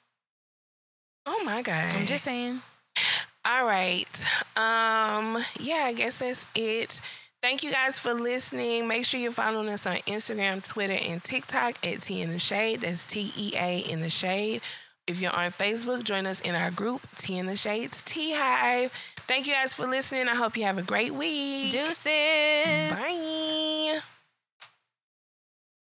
[1.27, 1.94] Oh my God.
[1.94, 2.61] I'm just saying.
[3.45, 4.07] All right.
[4.57, 6.99] Um, yeah, I guess that's it.
[7.45, 8.88] Thank you guys for listening.
[8.88, 12.81] Make sure you're following us on Instagram, Twitter, and TikTok at Tea in the Shade.
[12.81, 14.61] That's T E A in the Shade.
[15.05, 18.91] If you're on Facebook, join us in our group, T in the Shades, T Hive.
[19.27, 20.27] Thank you guys for listening.
[20.27, 21.72] I hope you have a great week.
[21.72, 22.89] Deuces.
[22.89, 23.99] Bye.